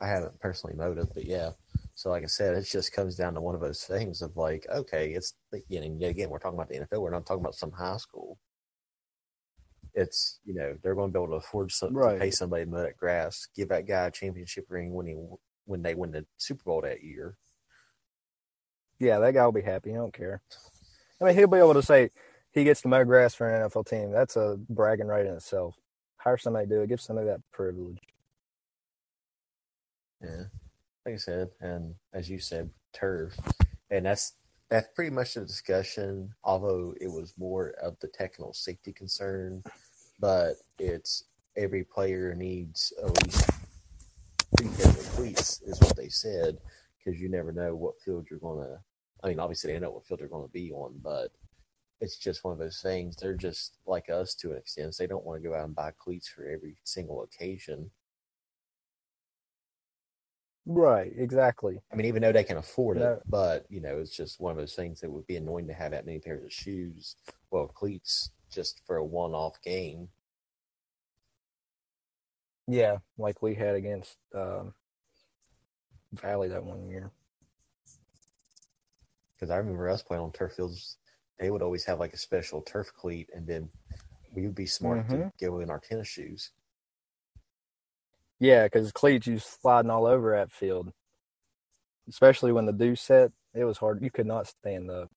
I 0.00 0.08
haven't 0.08 0.38
personally 0.40 0.76
mowed 0.76 0.98
it, 0.98 1.08
but 1.12 1.24
yeah. 1.24 1.50
So 1.94 2.10
like 2.10 2.22
I 2.22 2.26
said, 2.26 2.54
it 2.54 2.62
just 2.62 2.92
comes 2.92 3.16
down 3.16 3.34
to 3.34 3.40
one 3.40 3.54
of 3.56 3.60
those 3.60 3.82
things 3.82 4.22
of 4.22 4.36
like, 4.36 4.66
okay, 4.72 5.10
it's 5.12 5.34
you 5.68 5.80
know, 5.80 5.96
yet 5.98 6.10
again, 6.10 6.30
we're 6.30 6.38
talking 6.38 6.58
about 6.58 6.68
the 6.68 6.78
NFL. 6.78 7.02
We're 7.02 7.10
not 7.10 7.26
talking 7.26 7.42
about 7.42 7.56
some 7.56 7.72
high 7.72 7.96
school. 7.96 8.38
It's 9.94 10.38
you 10.44 10.54
know 10.54 10.76
they're 10.82 10.94
going 10.94 11.10
to 11.10 11.18
be 11.18 11.22
able 11.22 11.32
to 11.32 11.44
afford 11.44 11.72
some, 11.72 11.94
Right. 11.94 12.14
to 12.14 12.20
pay 12.20 12.30
somebody 12.30 12.64
to 12.64 12.70
mow 12.70 12.82
that 12.82 12.96
grass, 12.96 13.48
give 13.56 13.70
that 13.70 13.86
guy 13.86 14.06
a 14.06 14.10
championship 14.10 14.66
ring 14.68 14.92
when 14.92 15.06
he 15.06 15.16
when 15.64 15.82
they 15.82 15.94
win 15.94 16.12
the 16.12 16.24
Super 16.36 16.62
Bowl 16.64 16.82
that 16.82 17.02
year. 17.02 17.36
Yeah, 19.00 19.18
that 19.18 19.34
guy 19.34 19.44
will 19.44 19.52
be 19.52 19.62
happy. 19.62 19.92
I 19.92 19.96
don't 19.96 20.12
care. 20.14 20.42
I 21.20 21.24
mean, 21.24 21.34
he'll 21.34 21.48
be 21.48 21.58
able 21.58 21.74
to 21.74 21.82
say 21.82 22.10
he 22.52 22.64
gets 22.64 22.82
to 22.82 22.88
mow 22.88 23.04
grass 23.04 23.34
for 23.34 23.48
an 23.48 23.68
NFL 23.68 23.88
team. 23.88 24.12
That's 24.12 24.36
a 24.36 24.56
bragging 24.68 25.06
right 25.06 25.26
in 25.26 25.34
itself. 25.34 25.74
Hire 26.16 26.36
somebody 26.36 26.66
to 26.66 26.74
do 26.76 26.82
it. 26.82 26.88
Give 26.88 27.00
somebody 27.00 27.26
that 27.28 27.40
privilege. 27.52 27.98
Yeah, 30.22 30.44
like 31.06 31.14
I 31.14 31.18
said, 31.18 31.50
and 31.60 31.94
as 32.12 32.28
you 32.28 32.40
said, 32.40 32.70
turf, 32.92 33.36
and 33.90 34.06
that's 34.06 34.34
that's 34.68 34.88
pretty 34.94 35.10
much 35.10 35.34
the 35.34 35.44
discussion. 35.44 36.34
Although 36.42 36.94
it 37.00 37.08
was 37.08 37.34
more 37.38 37.74
of 37.82 37.98
the 38.00 38.08
technical 38.08 38.52
safety 38.52 38.92
concern, 38.92 39.62
but 40.20 40.54
it's 40.78 41.24
every 41.56 41.84
player 41.84 42.34
needs 42.34 42.92
at 43.02 43.24
least 43.24 43.50
three 44.56 44.68
pairs 44.68 44.98
of 44.98 45.12
cleats, 45.14 45.60
is 45.62 45.80
what 45.80 45.96
they 45.96 46.08
said, 46.08 46.58
because 46.98 47.20
you 47.20 47.28
never 47.28 47.52
know 47.52 47.74
what 47.74 48.00
field 48.00 48.26
you're 48.30 48.40
gonna. 48.40 48.78
I 49.22 49.28
mean, 49.28 49.40
obviously 49.40 49.72
they 49.72 49.78
know 49.78 49.90
what 49.90 50.06
field 50.06 50.20
they're 50.20 50.28
to 50.28 50.48
be 50.52 50.70
on, 50.72 50.94
but 51.02 51.30
it's 52.00 52.16
just 52.16 52.44
one 52.44 52.52
of 52.52 52.58
those 52.58 52.80
things. 52.80 53.16
They're 53.16 53.34
just 53.34 53.76
like 53.86 54.08
us 54.08 54.34
to 54.36 54.52
an 54.52 54.58
extent. 54.58 54.94
They 54.96 55.06
don't 55.06 55.24
want 55.24 55.42
to 55.42 55.48
go 55.48 55.54
out 55.54 55.64
and 55.64 55.74
buy 55.74 55.92
cleats 55.98 56.28
for 56.28 56.44
every 56.44 56.76
single 56.84 57.22
occasion. 57.22 57.90
Right. 60.70 61.10
Exactly. 61.16 61.80
I 61.90 61.96
mean, 61.96 62.04
even 62.06 62.20
though 62.20 62.30
they 62.30 62.44
can 62.44 62.58
afford 62.58 62.98
it, 62.98 63.00
No. 63.00 63.22
but 63.26 63.64
you 63.70 63.80
know, 63.80 63.98
it's 63.98 64.14
just 64.14 64.38
one 64.38 64.52
of 64.52 64.58
those 64.58 64.74
things 64.74 65.00
that 65.00 65.10
would 65.10 65.26
be 65.26 65.36
annoying 65.36 65.66
to 65.68 65.72
have 65.72 65.92
that 65.92 66.04
many 66.04 66.18
pairs 66.18 66.44
of 66.44 66.52
shoes, 66.52 67.16
well, 67.50 67.68
cleats, 67.68 68.30
just 68.50 68.82
for 68.86 68.98
a 68.98 69.04
one-off 69.04 69.60
game. 69.62 70.10
Yeah, 72.66 72.98
like 73.16 73.40
we 73.40 73.54
had 73.54 73.76
against 73.76 74.18
um, 74.34 74.74
Valley 76.12 76.48
that 76.48 76.62
one 76.62 76.86
year. 76.86 77.10
Because 79.34 79.48
I 79.50 79.56
remember 79.56 79.88
us 79.88 80.02
playing 80.02 80.22
on 80.22 80.32
turf 80.32 80.52
fields, 80.52 80.98
they 81.40 81.50
would 81.50 81.62
always 81.62 81.84
have 81.84 81.98
like 81.98 82.12
a 82.12 82.18
special 82.18 82.60
turf 82.60 82.92
cleat, 82.94 83.30
and 83.34 83.46
then 83.46 83.70
we 84.34 84.42
would 84.42 84.54
be 84.54 84.66
smart 84.66 85.08
to 85.08 85.16
Mhm. 85.16 85.32
go 85.40 85.60
in 85.60 85.70
our 85.70 85.78
tennis 85.80 86.08
shoes. 86.08 86.50
Yeah, 88.40 88.64
because 88.64 88.92
cleats 88.92 89.26
you 89.26 89.38
sliding 89.38 89.90
all 89.90 90.06
over 90.06 90.36
that 90.36 90.52
field, 90.52 90.92
especially 92.08 92.52
when 92.52 92.66
the 92.66 92.72
dew 92.72 92.94
set. 92.94 93.32
It 93.54 93.64
was 93.64 93.78
hard. 93.78 94.02
You 94.02 94.10
could 94.10 94.26
not 94.26 94.46
stand 94.46 94.90
up. 94.90 95.10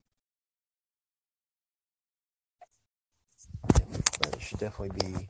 But 3.73 4.35
it 4.35 4.41
should 4.41 4.59
definitely 4.59 4.97
be, 4.99 5.29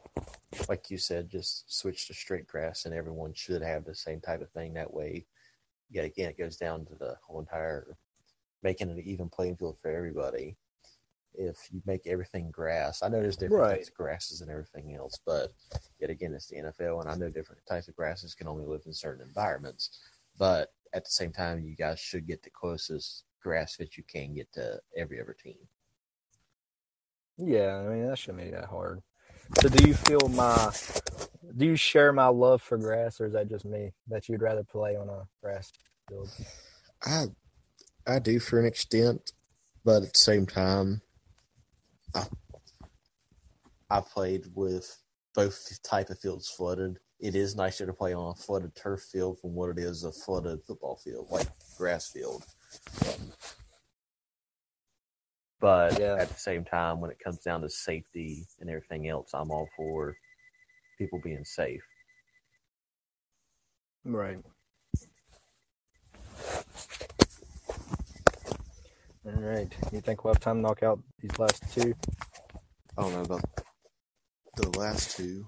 like 0.70 0.90
you 0.90 0.98
said, 0.98 1.30
just 1.30 1.66
switch 1.68 2.08
to 2.08 2.14
straight 2.14 2.48
grass, 2.48 2.86
and 2.86 2.94
everyone 2.94 3.34
should 3.34 3.62
have 3.62 3.84
the 3.84 3.96
same 3.96 4.22
type 4.22 4.42
of 4.42 4.50
thing. 4.52 4.74
That 4.74 4.94
way, 4.94 5.26
yet 5.90 6.06
again, 6.06 6.30
it 6.30 6.38
goes 6.38 6.56
down 6.56 6.86
to 6.86 6.96
the 6.96 7.16
whole 7.24 7.40
entire 7.40 7.98
making 8.64 8.90
an 8.90 9.00
even 9.00 9.28
playing 9.28 9.58
field 9.58 9.78
for 9.82 9.92
everybody. 9.92 10.56
If 11.34 11.58
you 11.72 11.82
make 11.86 12.08
everything 12.08 12.52
grass. 12.52 13.02
I 13.04 13.08
know 13.08 13.22
there's 13.22 13.38
different 13.38 13.62
Right. 13.62 13.78
types 13.78 13.90
of 13.90 13.94
grasses 13.96 14.42
and 14.42 14.52
everything 14.52 14.96
else, 14.96 15.20
but 15.26 15.52
yet 16.00 16.10
again, 16.10 16.34
it's 16.34 16.48
the 16.48 16.58
NFL, 16.58 17.02
and 17.02 17.10
I 17.10 17.16
know 17.16 17.30
different 17.30 17.66
types 17.68 17.88
of 17.88 17.96
grasses 17.96 18.36
can 18.36 18.48
only 18.48 18.66
live 18.66 18.82
in 18.86 18.94
certain 18.94 19.26
environments. 19.26 20.00
But 20.38 20.74
at 20.94 21.04
the 21.06 21.12
same 21.12 21.32
time, 21.32 21.62
you 21.62 21.76
guys 21.76 22.00
should 22.00 22.28
get 22.28 22.44
the 22.44 22.50
closest 22.50 23.24
grass 23.42 23.78
that 23.78 23.98
you 23.98 24.04
can 24.04 24.34
get 24.34 24.52
to 24.54 24.80
every 24.96 25.20
other 25.22 25.34
team. 25.42 25.58
Yeah, 27.38 27.78
I 27.78 27.88
mean 27.88 28.08
that 28.08 28.18
shouldn't 28.18 28.44
be 28.44 28.52
that 28.52 28.66
hard. 28.66 29.02
So 29.62 29.70
do 29.70 29.88
you 29.88 29.94
feel 29.94 30.28
my 30.30 30.72
do 31.58 31.66
you 31.66 31.76
share 31.76 32.14
my 32.14 32.28
love 32.28 32.62
for 32.62 32.78
grass 32.78 33.20
or 33.20 33.26
is 33.26 33.34
that 33.34 33.50
just 33.50 33.66
me 33.66 33.92
that 34.08 34.30
you'd 34.30 34.42
rather 34.42 34.64
play 34.64 34.96
on 34.96 35.10
a 35.10 35.28
grass 35.42 35.72
field? 36.08 36.30
I 37.04 37.26
I 38.06 38.20
do 38.20 38.40
for 38.40 38.60
an 38.60 38.66
extent, 38.66 39.32
but 39.84 40.04
at 40.04 40.14
the 40.14 40.20
same 40.20 40.46
time, 40.46 41.02
I 42.16 42.26
I 43.90 44.02
played 44.02 44.46
with 44.56 44.98
both 45.36 45.68
type 45.84 46.10
of 46.10 46.20
fields 46.20 46.50
flooded. 46.50 47.00
It 47.20 47.36
is 47.36 47.56
nicer 47.56 47.86
to 47.86 47.94
play 47.94 48.14
on 48.14 48.32
a 48.32 48.36
flooded 48.36 48.76
turf 48.76 49.02
field 49.04 49.40
from 49.40 49.54
what 49.54 49.70
it 49.70 49.80
is 49.80 50.04
a 50.04 50.12
flooded 50.12 50.64
football 50.66 50.98
field, 50.98 51.28
like 51.32 51.48
grass 51.78 52.10
field. 52.10 52.46
But 55.60 56.00
Yeah. 56.00 56.16
at 56.20 56.30
the 56.30 56.40
same 56.40 56.66
time, 56.66 57.00
when 57.00 57.12
it 57.12 57.20
comes 57.20 57.40
down 57.40 57.62
to 57.62 57.70
safety 57.70 58.48
and 58.60 58.70
everything 58.70 59.08
else, 59.10 59.32
I'm 59.34 59.52
all 59.52 59.70
for 59.78 60.16
people 60.98 61.20
being 61.20 61.46
safe. 61.46 61.84
Right. 64.06 64.40
All 69.24 69.34
right. 69.34 69.72
You 69.92 70.02
think 70.02 70.24
we'll 70.24 70.34
have 70.34 70.42
time 70.42 70.58
to 70.58 70.62
knock 70.62 70.82
out 70.82 71.00
these 71.20 71.38
last 71.38 71.62
two? 71.72 71.94
I 72.98 73.02
don't 73.04 73.14
know 73.14 73.22
about 73.22 73.44
the 74.56 74.80
last 74.80 75.16
two. 75.16 75.48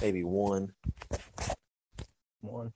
Maybe 0.00 0.24
one. 0.24 0.72
One. 2.40 2.72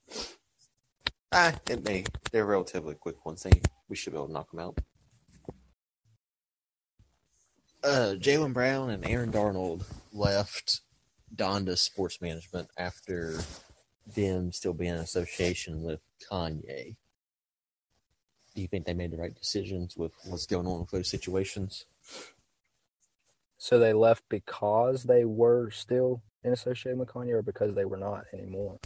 Ah, 1.33 1.55
it 1.71 1.83
may. 1.85 2.05
They're 2.31 2.45
relatively 2.45 2.95
quick 2.95 3.25
ones. 3.25 3.43
They, 3.43 3.53
we 3.89 3.97
should 3.97 4.13
be 4.13 4.19
able 4.19 4.27
to 4.27 4.33
knock 4.35 4.51
them 4.51 4.61
out. 4.61 4.79
Uh, 7.83 8.15
Jaylen 8.19 8.53
Brown 8.53 8.91
and 8.91 9.07
Aaron 9.07 9.31
Donald 9.31 9.87
left 10.13 10.83
Donda 11.35 11.79
Sports 11.79 12.21
Management 12.21 12.69
after 12.77 13.41
them 14.15 14.53
still 14.53 14.75
being 14.75 14.93
in 14.93 15.01
association 15.01 15.83
with 15.83 16.01
Kanye. 16.31 16.97
Do 18.55 18.63
you 18.63 18.69
think 18.69 18.85
they 18.85 18.95
made 18.95 19.13
the 19.13 19.19
right 19.19 19.35
decisions 19.35 19.97
with 19.97 20.13
what's 20.25 20.47
going 20.47 20.67
on 20.67 20.81
with 20.81 20.91
those 20.91 21.09
situations? 21.09 21.87
So 23.59 23.79
they 23.79 23.93
left 23.93 24.25
because 24.29 25.05
they 25.05 25.25
were 25.25 25.71
still 25.71 26.23
in 26.43 26.53
association 26.53 26.99
with 26.99 27.09
Kanye 27.09 27.33
or 27.33 27.43
because 27.43 27.75
they 27.75 27.85
were 27.85 27.97
not 27.97 28.25
anymore? 28.33 28.79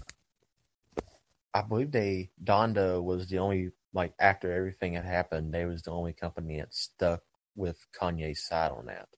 I 1.55 1.62
believe 1.62 1.92
they 1.92 2.31
Donda 2.42 3.03
was 3.03 3.29
the 3.29 3.38
only 3.38 3.70
like 3.92 4.12
after 4.18 4.53
everything 4.53 4.94
had 4.94 5.05
happened, 5.05 5.55
they 5.55 5.64
was 5.64 5.83
the 5.83 5.92
only 5.92 6.12
company 6.12 6.59
that 6.59 6.74
stuck 6.74 7.22
with 7.55 7.87
Kanye's 7.98 8.44
side 8.44 8.72
on 8.72 8.87
that. 8.87 9.09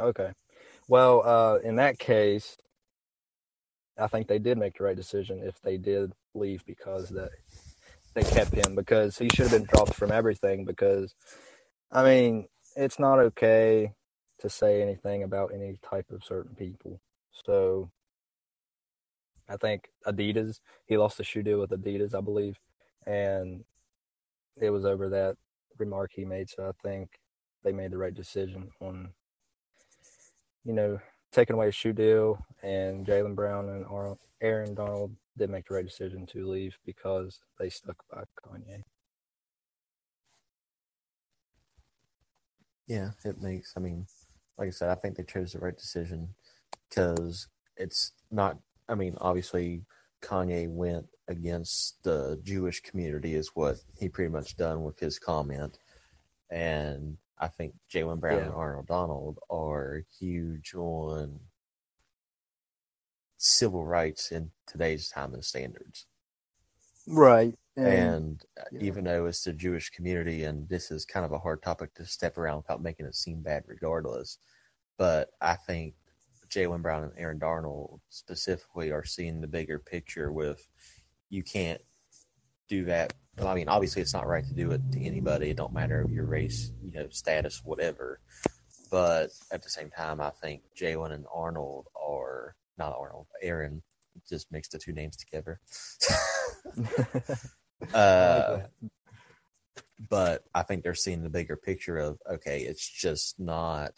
Okay. 0.00 0.32
Well, 0.88 1.22
uh, 1.22 1.58
in 1.58 1.76
that 1.76 1.98
case, 1.98 2.56
I 3.98 4.06
think 4.06 4.26
they 4.26 4.38
did 4.38 4.56
make 4.56 4.78
the 4.78 4.84
right 4.84 4.96
decision 4.96 5.40
if 5.44 5.60
they 5.60 5.76
did 5.76 6.12
leave 6.34 6.64
because 6.64 7.10
they 7.10 7.28
they 8.14 8.22
kept 8.22 8.54
him 8.54 8.74
because 8.74 9.18
he 9.18 9.28
should 9.28 9.48
have 9.48 9.52
been 9.52 9.68
dropped 9.72 9.94
from 9.94 10.12
everything 10.12 10.64
because 10.64 11.14
I 11.90 12.04
mean, 12.04 12.48
it's 12.76 12.98
not 12.98 13.18
okay 13.18 13.92
to 14.40 14.48
say 14.48 14.82
anything 14.82 15.22
about 15.22 15.52
any 15.54 15.78
type 15.82 16.06
of 16.10 16.24
certain 16.24 16.54
people. 16.54 17.00
So 17.46 17.90
I 19.48 19.56
think 19.56 19.90
Adidas, 20.06 20.60
he 20.86 20.96
lost 20.96 21.18
the 21.18 21.24
shoe 21.24 21.42
deal 21.42 21.60
with 21.60 21.70
Adidas, 21.70 22.14
I 22.14 22.20
believe, 22.20 22.58
and 23.06 23.64
it 24.60 24.70
was 24.70 24.84
over 24.84 25.10
that 25.10 25.36
remark 25.78 26.12
he 26.14 26.24
made. 26.24 26.48
So 26.48 26.68
I 26.68 26.72
think 26.86 27.10
they 27.62 27.72
made 27.72 27.90
the 27.90 27.98
right 27.98 28.14
decision 28.14 28.70
on, 28.80 29.10
you 30.64 30.72
know, 30.72 30.98
taking 31.32 31.54
away 31.54 31.70
shoe 31.70 31.92
deal, 31.92 32.44
and 32.62 33.06
Jaylen 33.06 33.34
Brown 33.34 33.68
and 33.68 34.16
Aaron 34.40 34.74
Donald 34.74 35.16
did 35.36 35.50
make 35.50 35.66
the 35.66 35.74
right 35.74 35.84
decision 35.84 36.26
to 36.26 36.48
leave 36.48 36.76
because 36.84 37.40
they 37.58 37.70
stuck 37.70 38.04
by 38.10 38.22
Kanye. 38.44 38.82
Yeah, 42.86 43.10
it 43.24 43.40
makes. 43.40 43.72
I 43.76 43.80
mean, 43.80 44.06
like 44.58 44.68
I 44.68 44.70
said, 44.70 44.90
I 44.90 44.94
think 44.96 45.16
they 45.16 45.22
chose 45.22 45.52
the 45.52 45.58
right 45.60 45.76
decision 45.76 46.34
because 46.88 47.48
it's 47.76 48.12
not. 48.30 48.58
I 48.88 48.94
mean, 48.94 49.16
obviously, 49.20 49.84
Kanye 50.22 50.68
went 50.68 51.06
against 51.28 52.02
the 52.02 52.38
Jewish 52.42 52.82
community, 52.82 53.34
is 53.34 53.52
what 53.54 53.76
he 53.98 54.08
pretty 54.08 54.30
much 54.30 54.56
done 54.56 54.82
with 54.82 54.98
his 54.98 55.18
comment, 55.18 55.78
and 56.50 57.16
I 57.42 57.48
think 57.48 57.74
Jaylen 57.92 58.20
Brown 58.20 58.38
Yeah. 58.38 58.44
and 58.44 58.54
Arnold 58.54 58.86
Donald 58.86 59.38
are 59.50 60.04
huge 60.18 60.74
on 60.74 61.40
civil 63.36 63.84
rights 63.84 64.30
in 64.30 64.52
today's 64.68 65.08
time 65.08 65.34
and 65.34 65.44
standards. 65.44 66.06
Right. 67.08 67.58
And 67.76 68.40
uh, 68.60 68.64
yeah. 68.70 68.82
even 68.82 69.02
though 69.04 69.26
it's 69.26 69.42
the 69.42 69.52
Jewish 69.52 69.90
community, 69.90 70.44
and 70.44 70.68
this 70.68 70.92
is 70.92 71.04
kind 71.04 71.26
of 71.26 71.32
a 71.32 71.38
hard 71.38 71.62
topic 71.62 71.94
to 71.94 72.06
step 72.06 72.38
around 72.38 72.58
without 72.58 72.80
making 72.80 73.06
it 73.06 73.16
seem 73.16 73.42
bad, 73.42 73.64
regardless. 73.66 74.38
But 74.96 75.30
I 75.40 75.56
think 75.56 75.94
Jaylen 76.48 76.80
Brown 76.82 77.02
and 77.02 77.12
Aaron 77.16 77.40
Donald 77.40 78.00
specifically 78.08 78.92
are 78.92 79.04
seeing 79.04 79.40
the 79.40 79.48
bigger 79.48 79.80
picture 79.80 80.30
with 80.30 80.68
you 81.28 81.42
can't 81.42 81.80
do 82.68 82.84
that. 82.84 83.14
Well, 83.38 83.48
I 83.48 83.54
mean, 83.54 83.68
obviously, 83.68 84.02
it's 84.02 84.12
not 84.12 84.26
right 84.26 84.44
to 84.46 84.54
do 84.54 84.70
it 84.72 84.80
to 84.92 85.02
anybody. 85.02 85.50
It 85.50 85.56
don't 85.56 85.72
matter 85.72 86.06
your 86.10 86.26
race, 86.26 86.70
you 86.84 86.92
know, 86.92 87.08
status, 87.10 87.62
whatever. 87.64 88.20
But 88.90 89.30
at 89.50 89.62
the 89.62 89.70
same 89.70 89.90
time, 89.90 90.20
I 90.20 90.30
think 90.30 90.62
Jaylen 90.78 91.12
and 91.12 91.24
Arnold 91.34 91.86
are 91.96 92.54
not 92.76 92.94
Arnold, 92.98 93.26
Aaron. 93.40 93.82
Just 94.28 94.52
mixed 94.52 94.72
the 94.72 94.78
two 94.78 94.92
names 94.92 95.16
together. 95.16 95.60
Uh, 97.92 98.60
but 100.08 100.44
I 100.54 100.62
think 100.62 100.84
they're 100.84 100.94
seeing 100.94 101.24
the 101.24 101.30
bigger 101.30 101.56
picture 101.56 101.98
of 101.98 102.18
okay, 102.30 102.60
it's 102.60 102.88
just 102.88 103.40
not 103.40 103.90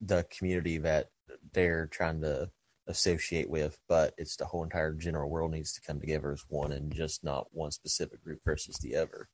the 0.00 0.24
community 0.30 0.78
that 0.78 1.10
they're 1.52 1.86
trying 1.88 2.20
to 2.20 2.50
associate 2.86 3.48
with, 3.48 3.78
but 3.88 4.14
it's 4.16 4.36
the 4.36 4.44
whole 4.44 4.64
entire 4.64 4.92
general 4.92 5.30
world 5.30 5.50
needs 5.50 5.72
to 5.74 5.80
come 5.80 6.00
together 6.00 6.32
as 6.32 6.44
one 6.48 6.72
and 6.72 6.92
just 6.92 7.24
not 7.24 7.46
one 7.52 7.70
specific 7.70 8.22
group 8.22 8.40
versus 8.44 8.76
the 8.78 8.96
other. 8.96 9.28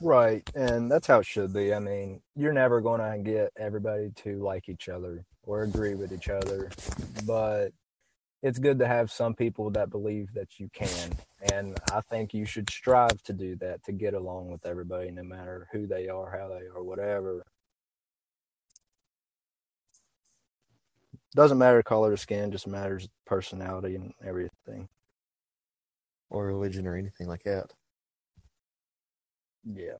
Right, 0.00 0.48
and 0.54 0.90
that's 0.90 1.06
how 1.06 1.20
it 1.20 1.26
should 1.26 1.52
be. 1.52 1.74
I 1.74 1.78
mean, 1.78 2.20
you're 2.36 2.52
never 2.52 2.80
going 2.80 3.00
to 3.00 3.30
get 3.30 3.52
everybody 3.56 4.10
to 4.16 4.42
like 4.42 4.68
each 4.68 4.88
other 4.88 5.24
or 5.44 5.62
agree 5.62 5.94
with 5.94 6.12
each 6.12 6.28
other, 6.28 6.70
but 7.26 7.72
it's 8.42 8.58
good 8.58 8.78
to 8.80 8.86
have 8.86 9.10
some 9.10 9.34
people 9.34 9.70
that 9.70 9.90
believe 9.90 10.32
that 10.34 10.58
you 10.58 10.68
can. 10.72 11.16
And 11.52 11.78
I 11.92 12.00
think 12.00 12.34
you 12.34 12.44
should 12.44 12.68
strive 12.70 13.22
to 13.24 13.32
do 13.32 13.56
that 13.56 13.84
to 13.84 13.92
get 13.92 14.14
along 14.14 14.50
with 14.50 14.66
everybody, 14.66 15.10
no 15.10 15.22
matter 15.22 15.68
who 15.72 15.86
they 15.86 16.08
are, 16.08 16.36
how 16.36 16.48
they 16.48 16.66
are, 16.66 16.82
whatever. 16.82 17.44
Doesn't 21.34 21.58
matter 21.58 21.82
color 21.82 22.12
of 22.12 22.20
skin, 22.20 22.52
just 22.52 22.66
matters 22.66 23.08
personality 23.26 23.94
and 23.94 24.12
everything. 24.24 24.88
Or 26.28 26.46
religion 26.46 26.86
or 26.86 26.96
anything 26.96 27.26
like 27.26 27.44
that. 27.44 27.72
Yeah. 29.64 29.96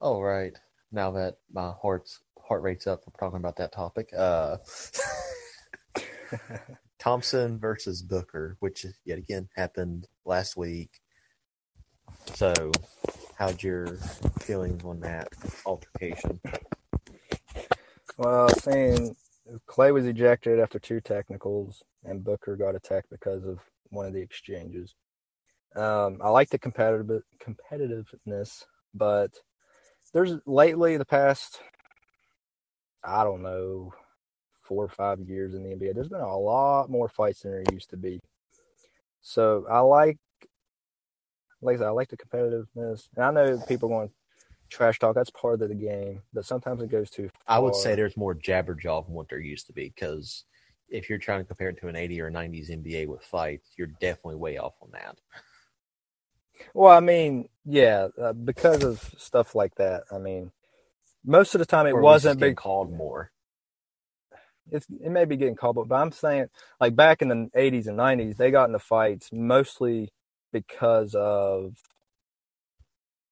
All 0.00 0.22
right. 0.22 0.52
Now 0.92 1.10
that 1.12 1.36
my 1.52 1.72
heart's 1.80 2.20
heart 2.46 2.62
rate's 2.62 2.86
up 2.86 3.04
for 3.04 3.10
talking 3.18 3.38
about 3.38 3.56
that 3.56 3.72
topic, 3.72 4.10
uh 4.16 4.58
Thompson 6.98 7.58
versus 7.58 8.02
Booker, 8.02 8.56
which 8.60 8.86
yet 9.04 9.18
again 9.18 9.48
happened 9.56 10.08
last 10.24 10.56
week. 10.56 11.00
So, 12.34 12.72
how'd 13.36 13.62
your 13.62 13.98
feelings 14.40 14.84
on 14.84 15.00
that 15.00 15.28
altercation? 15.66 16.40
Well, 18.16 18.48
saying 18.48 19.14
Klay 19.68 19.92
was 19.92 20.06
ejected 20.06 20.60
after 20.60 20.78
two 20.78 21.00
technicals, 21.00 21.82
and 22.04 22.24
Booker 22.24 22.56
got 22.56 22.74
attacked 22.74 23.10
because 23.10 23.44
of 23.44 23.58
one 23.90 24.06
of 24.06 24.12
the 24.12 24.20
exchanges. 24.20 24.94
Um, 25.76 26.18
I 26.22 26.28
like 26.28 26.50
the 26.50 26.58
competitive 26.58 27.22
competitiveness, 27.42 28.64
but 28.94 29.32
there's 30.12 30.36
lately 30.46 30.96
the 30.96 31.04
past, 31.04 31.60
I 33.02 33.24
don't 33.24 33.42
know, 33.42 33.92
four 34.62 34.84
or 34.84 34.88
five 34.88 35.20
years 35.20 35.54
in 35.54 35.62
the 35.62 35.74
NBA. 35.74 35.94
There's 35.94 36.08
been 36.08 36.20
a 36.20 36.38
lot 36.38 36.90
more 36.90 37.08
fights 37.08 37.42
than 37.42 37.52
there 37.52 37.64
used 37.72 37.90
to 37.90 37.96
be. 37.96 38.20
So 39.20 39.66
I 39.70 39.80
like 39.80 40.18
like 41.60 41.76
I 41.76 41.78
said, 41.78 41.86
I 41.86 41.90
like 41.90 42.10
the 42.10 42.16
competitiveness, 42.16 43.08
and 43.16 43.24
I 43.24 43.30
know 43.30 43.58
people 43.66 43.88
going 43.88 44.10
trash 44.74 44.98
talk. 44.98 45.14
That's 45.14 45.30
part 45.30 45.62
of 45.62 45.68
the 45.68 45.74
game, 45.74 46.22
but 46.32 46.44
sometimes 46.44 46.82
it 46.82 46.90
goes 46.90 47.10
too. 47.10 47.28
Far. 47.28 47.56
I 47.56 47.58
would 47.58 47.74
say 47.74 47.94
there's 47.94 48.16
more 48.16 48.34
jabberjaw 48.34 49.06
than 49.06 49.14
what 49.14 49.28
there 49.28 49.40
used 49.40 49.66
to 49.68 49.72
be 49.72 49.92
because 49.94 50.44
if 50.88 51.08
you're 51.08 51.18
trying 51.18 51.40
to 51.40 51.44
compare 51.44 51.70
it 51.70 51.80
to 51.80 51.88
an 51.88 51.96
80 51.96 52.20
or 52.20 52.30
90s 52.30 52.70
NBA 52.70 53.08
with 53.08 53.22
fights, 53.22 53.70
you're 53.76 53.86
definitely 53.86 54.36
way 54.36 54.58
off 54.58 54.74
on 54.82 54.90
that. 54.92 55.16
Well, 56.72 56.92
I 56.92 57.00
mean, 57.00 57.48
yeah, 57.64 58.08
uh, 58.20 58.32
because 58.32 58.84
of 58.84 59.00
stuff 59.18 59.54
like 59.54 59.74
that. 59.76 60.04
I 60.12 60.18
mean, 60.18 60.52
most 61.24 61.54
of 61.54 61.58
the 61.58 61.66
time 61.66 61.86
it 61.86 61.92
Or 61.92 62.00
wasn't 62.00 62.40
being 62.40 62.54
called 62.54 62.92
more. 62.92 63.30
It's, 64.70 64.86
it 64.88 65.10
may 65.10 65.24
be 65.24 65.36
getting 65.36 65.56
called, 65.56 65.76
but, 65.76 65.88
but 65.88 65.96
I'm 65.96 66.12
saying 66.12 66.46
like 66.80 66.96
back 66.96 67.22
in 67.22 67.28
the 67.28 67.50
80s 67.56 67.86
and 67.86 67.98
90s, 67.98 68.36
they 68.36 68.50
got 68.50 68.68
into 68.68 68.78
fights 68.78 69.30
mostly 69.32 70.12
because 70.52 71.14
of 71.14 71.74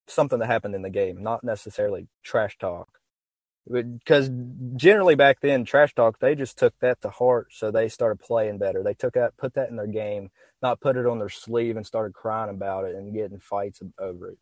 something 0.06 0.38
that 0.38 0.46
happened 0.46 0.74
in 0.74 0.82
the 0.82 0.90
game, 0.90 1.22
not 1.22 1.44
necessarily 1.44 2.08
trash 2.22 2.58
talk. 2.58 2.98
Because 3.70 4.28
generally 4.74 5.14
back 5.14 5.40
then, 5.40 5.64
trash 5.64 5.94
talk 5.94 6.18
they 6.18 6.34
just 6.34 6.58
took 6.58 6.74
that 6.80 7.00
to 7.02 7.10
heart, 7.10 7.48
so 7.52 7.70
they 7.70 7.88
started 7.88 8.20
playing 8.20 8.58
better. 8.58 8.82
They 8.82 8.94
took 8.94 9.14
that, 9.14 9.36
put 9.36 9.54
that 9.54 9.70
in 9.70 9.76
their 9.76 9.86
game, 9.86 10.30
not 10.60 10.80
put 10.80 10.96
it 10.96 11.06
on 11.06 11.18
their 11.20 11.28
sleeve 11.28 11.76
and 11.76 11.86
started 11.86 12.12
crying 12.12 12.50
about 12.50 12.84
it 12.84 12.96
and 12.96 13.14
getting 13.14 13.38
fights 13.38 13.80
over 13.98 14.30
it. 14.30 14.38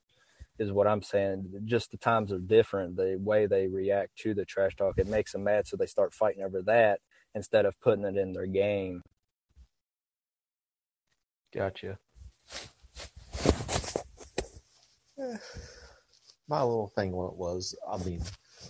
Is 0.58 0.72
what 0.72 0.86
I'm 0.86 1.02
saying. 1.02 1.62
Just 1.64 1.90
the 1.90 1.96
times 1.96 2.32
are 2.32 2.38
different. 2.38 2.96
The 2.96 3.16
way 3.18 3.46
they 3.46 3.66
react 3.66 4.16
to 4.18 4.34
the 4.34 4.44
trash 4.44 4.76
talk, 4.76 4.98
it 4.98 5.06
makes 5.06 5.32
them 5.32 5.44
mad, 5.44 5.66
so 5.66 5.76
they 5.76 5.86
start 5.86 6.12
fighting 6.12 6.42
over 6.42 6.60
that 6.62 7.00
instead 7.34 7.64
of 7.64 7.80
putting 7.80 8.04
it 8.04 8.18
in 8.18 8.32
their 8.32 8.46
game. 8.46 9.02
Gotcha. 11.54 11.98
Eh, 15.20 15.36
My 16.48 16.62
little 16.62 16.88
thing 16.96 17.08
it 17.10 17.14
was, 17.14 17.76
I 17.90 17.98
mean, 17.98 18.22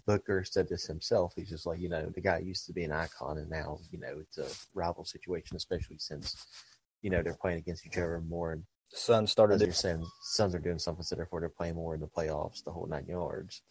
Booker 0.06 0.44
said 0.44 0.68
this 0.68 0.86
himself. 0.86 1.32
He's 1.36 1.48
just 1.48 1.66
like, 1.66 1.80
you 1.80 1.88
know, 1.88 2.10
the 2.14 2.20
guy 2.20 2.38
used 2.38 2.66
to 2.66 2.72
be 2.72 2.84
an 2.84 2.92
icon, 2.92 3.38
and 3.38 3.50
now, 3.50 3.78
you 3.90 3.98
know, 3.98 4.20
it's 4.20 4.38
a 4.38 4.48
rival 4.74 5.04
situation, 5.04 5.56
especially 5.56 5.98
since, 5.98 6.46
you 7.02 7.10
know, 7.10 7.22
they're 7.22 7.34
playing 7.34 7.58
against 7.58 7.86
each 7.86 7.96
other 7.96 8.20
more. 8.28 8.52
And 8.52 8.64
Sun 8.92 9.26
started 9.26 9.60
you're 9.60 9.72
saying, 9.72 10.04
Suns 10.22 10.54
are 10.54 10.58
doing 10.58 10.78
something, 10.78 11.04
so 11.04 11.16
therefore 11.16 11.40
they're 11.40 11.48
playing 11.48 11.76
more 11.76 11.94
in 11.94 12.00
the 12.00 12.06
playoffs, 12.06 12.64
the 12.64 12.72
whole 12.72 12.86
nine 12.86 13.06
yards. 13.06 13.62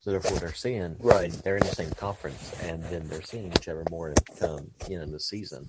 So 0.00 0.12
therefore, 0.12 0.38
they're 0.38 0.54
seeing 0.54 0.96
Right. 1.00 1.30
They're 1.30 1.56
in 1.56 1.66
the 1.66 1.74
same 1.74 1.90
conference, 1.90 2.54
and 2.62 2.82
then 2.84 3.08
they're 3.08 3.22
seeing 3.22 3.48
each 3.48 3.68
other 3.68 3.84
more 3.90 4.14
come 4.38 4.70
in 4.88 5.10
the 5.10 5.20
season. 5.20 5.68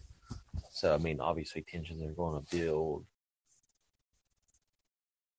So 0.71 0.93
I 0.93 0.97
mean, 0.97 1.19
obviously 1.19 1.63
tensions 1.63 2.03
are 2.03 2.13
going 2.13 2.41
to 2.41 2.55
build 2.55 3.05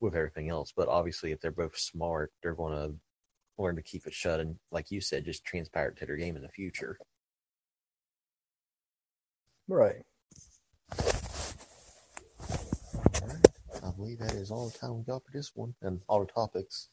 with 0.01 0.15
everything 0.15 0.49
else. 0.49 0.73
But 0.77 0.89
obviously, 0.89 1.33
if 1.33 1.41
they're 1.41 1.51
both 1.51 1.77
smart, 1.77 2.33
they're 2.43 2.55
going 2.55 2.75
to 2.75 2.95
learn 3.59 3.77
to 3.77 3.83
keep 3.83 4.07
it 4.07 4.15
shut 4.15 4.41
and, 4.41 4.57
like 4.71 4.91
you 4.91 5.01
said, 5.01 5.25
just 5.25 5.45
transparent 5.45 5.99
to 5.99 6.07
their 6.07 6.17
game 6.17 6.37
in 6.37 6.43
the 6.43 6.49
future. 6.49 6.99
Right. 9.69 10.03
All 13.23 13.29
right. 13.29 13.47
I 13.85 13.91
believe 13.97 14.19
that 14.19 14.35
is 14.35 14.51
all 14.51 14.69
the 14.69 14.79
time 14.79 14.99
we 14.99 15.05
got 15.05 15.25
for 15.25 15.31
this 15.33 15.53
one 15.55 15.75
and 15.83 16.01
all 16.09 16.21
the 16.21 16.33
topics. 16.33 16.89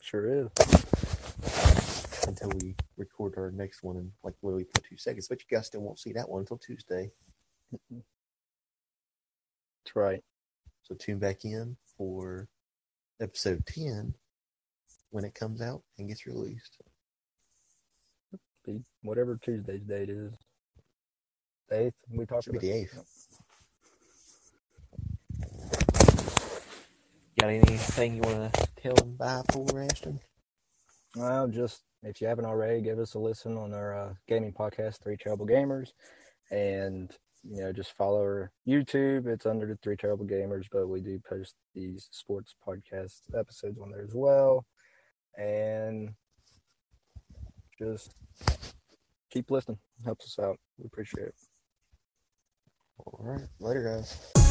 Sure 0.00 0.26
is. 0.26 0.48
until 2.26 2.50
we 2.60 2.74
record 2.96 3.34
our 3.36 3.50
next 3.50 3.82
one 3.82 3.96
in 3.96 4.12
like 4.22 4.34
literally 4.42 4.64
for 4.64 4.80
two 4.82 4.96
seconds. 4.96 5.28
But 5.28 5.40
you 5.40 5.56
guys 5.56 5.66
still 5.66 5.82
won't 5.82 5.98
see 5.98 6.12
that 6.12 6.28
one 6.28 6.40
until 6.40 6.58
Tuesday. 6.58 7.10
That's 9.94 10.04
right. 10.06 10.22
So 10.84 10.94
tune 10.94 11.18
back 11.18 11.44
in 11.44 11.76
for 11.98 12.48
episode 13.20 13.66
10 13.66 14.14
when 15.10 15.24
it 15.24 15.34
comes 15.34 15.60
out 15.60 15.82
and 15.98 16.08
gets 16.08 16.26
released. 16.26 16.78
Be 18.64 18.80
whatever 19.02 19.38
Tuesday's 19.42 19.82
date 19.82 20.08
is. 20.08 20.32
The 21.68 21.86
eighth. 21.86 21.94
We 22.10 22.24
talked 22.24 22.44
Should 22.44 22.54
about. 22.54 22.62
the 22.62 22.70
8th. 22.70 23.04
Got 27.38 27.50
anything 27.50 28.14
you 28.16 28.22
want 28.22 28.54
to 28.54 28.68
tell 28.80 28.94
them 28.94 29.16
bye 29.16 29.42
for, 29.52 29.78
Ashton? 29.78 30.20
Well, 31.16 31.48
just 31.48 31.82
if 32.02 32.20
you 32.22 32.28
haven't 32.28 32.46
already, 32.46 32.80
give 32.80 32.98
us 32.98 33.12
a 33.14 33.18
listen 33.18 33.58
on 33.58 33.74
our 33.74 33.94
uh, 33.94 34.14
gaming 34.26 34.52
podcast, 34.52 35.02
Three 35.02 35.16
Terrible 35.18 35.46
Gamers, 35.46 35.88
and 36.50 37.10
you 37.48 37.62
know 37.62 37.72
just 37.72 37.92
follow 37.96 38.20
our 38.20 38.52
YouTube. 38.66 39.26
It's 39.26 39.46
under 39.46 39.66
the 39.66 39.76
Three 39.82 39.96
Terrible 39.96 40.26
Gamers, 40.26 40.66
but 40.70 40.88
we 40.88 41.00
do 41.00 41.20
post 41.28 41.54
these 41.74 42.08
sports 42.10 42.54
podcast 42.66 43.20
episodes 43.38 43.78
on 43.80 43.90
there 43.90 44.02
as 44.02 44.14
well. 44.14 44.64
And 45.36 46.10
just 47.78 48.14
keep 49.30 49.50
listening. 49.50 49.78
Helps 50.04 50.26
us 50.26 50.44
out. 50.44 50.58
We 50.78 50.86
appreciate 50.86 51.28
it. 51.28 51.34
All 52.98 53.18
right. 53.20 53.48
Later, 53.60 53.82
guys. 53.82 54.41